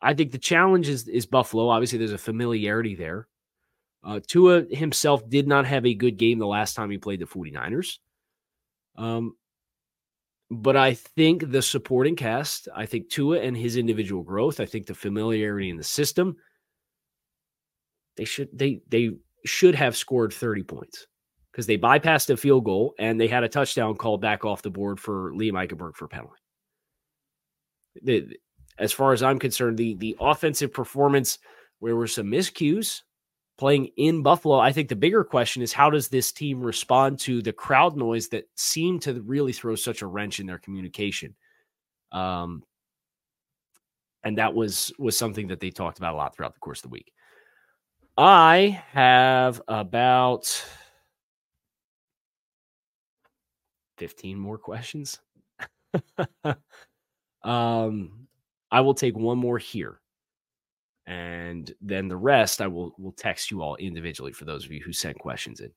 I 0.00 0.14
think 0.14 0.30
the 0.30 0.38
challenge 0.38 0.88
is, 0.88 1.08
is 1.08 1.26
Buffalo. 1.26 1.68
Obviously, 1.68 1.98
there's 1.98 2.12
a 2.12 2.18
familiarity 2.18 2.94
there. 2.94 3.26
Uh, 4.06 4.20
Tua 4.24 4.62
himself 4.70 5.28
did 5.28 5.48
not 5.48 5.66
have 5.66 5.84
a 5.84 5.94
good 5.94 6.16
game 6.16 6.38
the 6.38 6.46
last 6.46 6.74
time 6.74 6.90
he 6.90 6.96
played 6.96 7.18
the 7.18 7.26
49ers. 7.26 7.98
Um, 8.96 9.34
but 10.48 10.76
I 10.76 10.94
think 10.94 11.50
the 11.50 11.60
supporting 11.60 12.14
cast, 12.14 12.68
I 12.74 12.86
think 12.86 13.10
Tua 13.10 13.40
and 13.40 13.56
his 13.56 13.76
individual 13.76 14.22
growth, 14.22 14.60
I 14.60 14.64
think 14.64 14.86
the 14.86 14.94
familiarity 14.94 15.70
in 15.70 15.76
the 15.76 15.82
system, 15.82 16.36
they 18.16 18.24
should 18.24 18.48
they 18.56 18.80
they 18.88 19.10
should 19.44 19.74
have 19.74 19.96
scored 19.96 20.32
30 20.32 20.62
points 20.62 21.06
because 21.50 21.66
they 21.66 21.76
bypassed 21.76 22.30
a 22.30 22.36
field 22.36 22.64
goal 22.64 22.94
and 23.00 23.20
they 23.20 23.26
had 23.26 23.42
a 23.42 23.48
touchdown 23.48 23.96
called 23.96 24.20
back 24.20 24.44
off 24.44 24.62
the 24.62 24.70
board 24.70 25.00
for 25.00 25.32
Liam 25.32 25.52
Eichenberg 25.52 25.96
for 25.96 26.06
penalty. 26.06 26.40
The, 28.02 28.36
as 28.78 28.92
far 28.92 29.12
as 29.12 29.22
I'm 29.22 29.40
concerned, 29.40 29.76
the 29.76 29.96
the 29.96 30.16
offensive 30.20 30.72
performance 30.72 31.38
where 31.80 31.96
were 31.96 32.06
some 32.06 32.26
miscues 32.26 33.02
playing 33.58 33.86
in 33.96 34.22
Buffalo. 34.22 34.58
I 34.58 34.72
think 34.72 34.88
the 34.88 34.96
bigger 34.96 35.24
question 35.24 35.62
is 35.62 35.72
how 35.72 35.90
does 35.90 36.08
this 36.08 36.32
team 36.32 36.60
respond 36.60 37.18
to 37.20 37.42
the 37.42 37.52
crowd 37.52 37.96
noise 37.96 38.28
that 38.28 38.48
seemed 38.56 39.02
to 39.02 39.20
really 39.22 39.52
throw 39.52 39.74
such 39.74 40.02
a 40.02 40.06
wrench 40.06 40.40
in 40.40 40.46
their 40.46 40.58
communication? 40.58 41.34
Um, 42.12 42.62
and 44.24 44.38
that 44.38 44.54
was 44.54 44.92
was 44.98 45.16
something 45.16 45.48
that 45.48 45.60
they 45.60 45.70
talked 45.70 45.98
about 45.98 46.14
a 46.14 46.16
lot 46.16 46.34
throughout 46.34 46.54
the 46.54 46.60
course 46.60 46.80
of 46.80 46.90
the 46.90 46.94
week. 46.94 47.12
I 48.18 48.82
have 48.92 49.60
about 49.68 50.64
15 53.98 54.38
more 54.38 54.58
questions. 54.58 55.20
um, 57.42 58.26
I 58.70 58.80
will 58.80 58.94
take 58.94 59.16
one 59.16 59.38
more 59.38 59.58
here 59.58 60.00
and 61.06 61.72
then 61.80 62.08
the 62.08 62.16
rest 62.16 62.60
I 62.60 62.66
will 62.66 62.94
will 62.98 63.12
text 63.12 63.50
you 63.50 63.62
all 63.62 63.76
individually 63.76 64.32
for 64.32 64.44
those 64.44 64.64
of 64.64 64.72
you 64.72 64.82
who 64.84 64.92
sent 64.92 65.18
questions 65.18 65.60
in. 65.60 65.70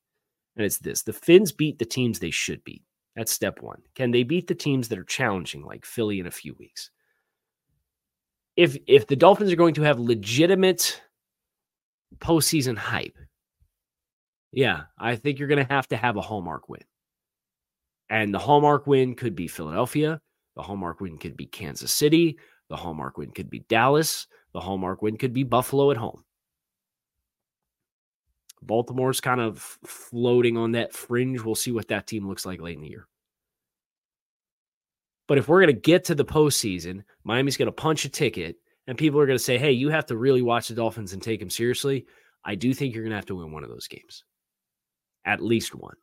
And 0.56 0.66
it's 0.66 0.80
this: 0.80 1.04
the 1.04 1.14
Fins 1.14 1.52
beat 1.52 1.80
the 1.80 1.86
teams 1.86 2.20
they 2.20 2.32
should 2.32 2.64
beat. 2.64 2.84
That's 3.16 3.32
step 3.32 3.62
one. 3.62 3.82
Can 3.96 4.12
they 4.12 4.24
beat 4.24 4.48
the 4.48 4.56
teams 4.56 4.88
that 4.88 5.00
are 5.00 5.04
challenging, 5.04 5.64
like 5.64 5.86
Philly 5.86 6.20
in 6.20 6.28
a 6.28 6.32
few 6.32 6.56
weeks? 6.56 6.90
If 8.56 8.78
if 8.88 9.08
the 9.08 9.16
Dolphins 9.16 9.52
are 9.52 9.58
going 9.58 9.76
to 9.76 9.84
have 9.84 10.00
legitimate 10.00 11.02
postseason 12.18 12.78
hype, 12.78 13.18
yeah, 14.52 14.84
I 14.98 15.16
think 15.16 15.38
you're 15.38 15.48
going 15.48 15.66
to 15.66 15.74
have 15.74 15.88
to 15.90 15.98
have 15.98 16.18
a 16.18 16.22
hallmark 16.22 16.70
win. 16.70 16.84
And 18.10 18.34
the 18.34 18.40
hallmark 18.40 18.88
win 18.88 19.16
could 19.16 19.36
be 19.36 19.48
Philadelphia. 19.48 20.20
The 20.56 20.64
hallmark 20.64 21.00
win 21.00 21.20
could 21.20 21.38
be 21.38 21.46
Kansas 21.46 21.94
City. 21.94 22.40
The 22.70 22.76
hallmark 22.76 23.18
win 23.18 23.32
could 23.32 23.50
be 23.50 23.60
Dallas. 23.70 24.28
The 24.54 24.60
hallmark 24.60 25.02
win 25.02 25.18
could 25.18 25.34
be 25.34 25.44
Buffalo 25.44 25.92
at 25.92 25.98
home. 25.98 26.24
Baltimore's 28.62 29.22
kind 29.22 29.40
of 29.40 29.60
floating 29.86 30.58
on 30.58 30.74
that 30.74 30.94
fringe. 30.94 31.42
We'll 31.42 31.56
see 31.56 31.72
what 31.72 31.88
that 31.90 32.08
team 32.08 32.28
looks 32.28 32.46
like 32.46 32.62
late 32.62 32.76
in 32.76 32.82
the 32.82 32.90
year. 32.90 33.08
But 35.28 35.38
if 35.38 35.48
we're 35.48 35.62
going 35.62 35.76
to 35.76 35.82
get 35.82 36.06
to 36.06 36.16
the 36.16 36.26
postseason, 36.26 37.04
Miami's 37.24 37.58
going 37.58 37.68
to 37.68 37.72
punch 37.72 38.04
a 38.06 38.10
ticket 38.10 38.58
and 38.88 38.98
people 38.98 39.20
are 39.20 39.28
going 39.28 39.38
to 39.38 39.44
say, 39.44 39.60
hey, 39.60 39.72
you 39.72 39.90
have 39.90 40.08
to 40.08 40.18
really 40.18 40.42
watch 40.42 40.68
the 40.68 40.74
Dolphins 40.74 41.14
and 41.14 41.22
take 41.22 41.40
them 41.40 41.52
seriously, 41.52 42.08
I 42.44 42.56
do 42.56 42.74
think 42.74 42.94
you're 42.94 43.04
going 43.04 43.12
to 43.12 43.18
have 43.18 43.28
to 43.28 43.36
win 43.36 43.52
one 43.52 43.64
of 43.64 43.70
those 43.70 43.88
games. 43.88 44.24
At 45.26 45.44
least 45.44 45.76
one. 45.76 45.96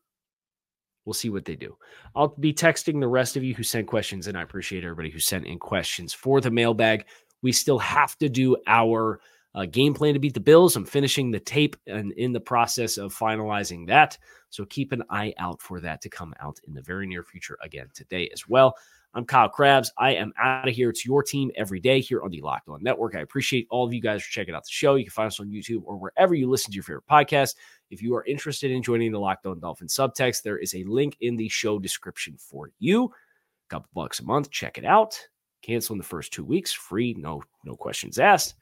We'll 1.04 1.14
see 1.14 1.30
what 1.30 1.44
they 1.44 1.56
do. 1.56 1.76
I'll 2.14 2.28
be 2.28 2.52
texting 2.52 3.00
the 3.00 3.08
rest 3.08 3.36
of 3.36 3.42
you 3.42 3.54
who 3.54 3.64
sent 3.64 3.88
questions, 3.88 4.28
and 4.28 4.38
I 4.38 4.42
appreciate 4.42 4.84
everybody 4.84 5.10
who 5.10 5.18
sent 5.18 5.46
in 5.46 5.58
questions 5.58 6.14
for 6.14 6.40
the 6.40 6.50
mailbag. 6.50 7.06
We 7.46 7.52
still 7.52 7.78
have 7.78 8.18
to 8.18 8.28
do 8.28 8.56
our 8.66 9.20
uh, 9.54 9.66
game 9.66 9.94
plan 9.94 10.14
to 10.14 10.18
beat 10.18 10.34
the 10.34 10.40
Bills. 10.40 10.74
I'm 10.74 10.84
finishing 10.84 11.30
the 11.30 11.38
tape 11.38 11.76
and 11.86 12.10
in 12.14 12.32
the 12.32 12.40
process 12.40 12.98
of 12.98 13.14
finalizing 13.14 13.86
that. 13.86 14.18
So 14.50 14.64
keep 14.64 14.90
an 14.90 15.04
eye 15.10 15.32
out 15.38 15.62
for 15.62 15.78
that 15.78 16.00
to 16.00 16.08
come 16.08 16.34
out 16.40 16.58
in 16.66 16.74
the 16.74 16.82
very 16.82 17.06
near 17.06 17.22
future 17.22 17.56
again 17.62 17.86
today 17.94 18.28
as 18.32 18.48
well. 18.48 18.74
I'm 19.14 19.24
Kyle 19.24 19.48
Crabbs. 19.48 19.92
I 19.96 20.16
am 20.16 20.32
out 20.36 20.66
of 20.66 20.74
here. 20.74 20.90
It's 20.90 21.06
your 21.06 21.22
team 21.22 21.52
every 21.54 21.78
day 21.78 22.00
here 22.00 22.20
on 22.24 22.32
the 22.32 22.40
Locked 22.40 22.68
On 22.68 22.82
Network. 22.82 23.14
I 23.14 23.20
appreciate 23.20 23.68
all 23.70 23.86
of 23.86 23.94
you 23.94 24.00
guys 24.00 24.24
for 24.24 24.32
checking 24.32 24.52
out 24.52 24.64
the 24.64 24.72
show. 24.72 24.96
You 24.96 25.04
can 25.04 25.12
find 25.12 25.28
us 25.28 25.38
on 25.38 25.46
YouTube 25.46 25.82
or 25.84 25.96
wherever 25.98 26.34
you 26.34 26.50
listen 26.50 26.72
to 26.72 26.74
your 26.74 26.82
favorite 26.82 27.06
podcast. 27.08 27.54
If 27.90 28.02
you 28.02 28.12
are 28.16 28.24
interested 28.24 28.72
in 28.72 28.82
joining 28.82 29.12
the 29.12 29.20
Locked 29.20 29.46
On 29.46 29.60
Dolphin 29.60 29.86
subtext, 29.86 30.42
there 30.42 30.58
is 30.58 30.74
a 30.74 30.82
link 30.82 31.16
in 31.20 31.36
the 31.36 31.48
show 31.48 31.78
description 31.78 32.34
for 32.38 32.72
you. 32.80 33.04
A 33.04 33.68
couple 33.68 33.88
bucks 33.94 34.18
a 34.18 34.24
month. 34.24 34.50
Check 34.50 34.78
it 34.78 34.84
out. 34.84 35.28
Cancel 35.66 35.94
in 35.94 35.98
the 35.98 36.04
first 36.04 36.32
two 36.32 36.44
weeks. 36.44 36.72
Free. 36.72 37.14
No, 37.18 37.42
no 37.64 37.74
questions 37.74 38.18
asked. 38.18 38.54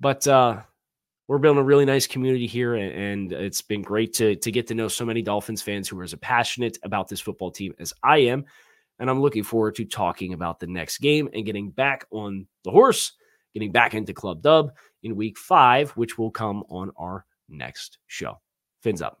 But 0.00 0.26
uh, 0.26 0.60
we're 1.28 1.38
building 1.38 1.60
a 1.60 1.64
really 1.64 1.84
nice 1.84 2.06
community 2.06 2.46
here, 2.46 2.74
and 2.74 3.32
it's 3.32 3.62
been 3.62 3.82
great 3.82 4.14
to 4.14 4.34
to 4.36 4.50
get 4.50 4.66
to 4.68 4.74
know 4.74 4.88
so 4.88 5.04
many 5.04 5.22
Dolphins 5.22 5.62
fans 5.62 5.88
who 5.88 5.98
are 6.00 6.04
as 6.04 6.14
passionate 6.16 6.78
about 6.82 7.08
this 7.08 7.20
football 7.20 7.50
team 7.50 7.74
as 7.78 7.92
I 8.02 8.18
am. 8.18 8.44
And 8.98 9.08
I'm 9.08 9.20
looking 9.20 9.44
forward 9.44 9.76
to 9.76 9.84
talking 9.84 10.32
about 10.32 10.58
the 10.58 10.66
next 10.66 10.98
game 10.98 11.28
and 11.32 11.46
getting 11.46 11.70
back 11.70 12.06
on 12.10 12.46
the 12.64 12.70
horse, 12.70 13.12
getting 13.54 13.70
back 13.70 13.94
into 13.94 14.12
Club 14.12 14.42
Dub 14.42 14.72
in 15.04 15.14
week 15.14 15.38
five, 15.38 15.90
which 15.90 16.18
will 16.18 16.32
come 16.32 16.64
on 16.68 16.90
our 16.96 17.24
next 17.48 17.98
show. 18.08 18.40
Fins 18.82 19.02
up. 19.02 19.20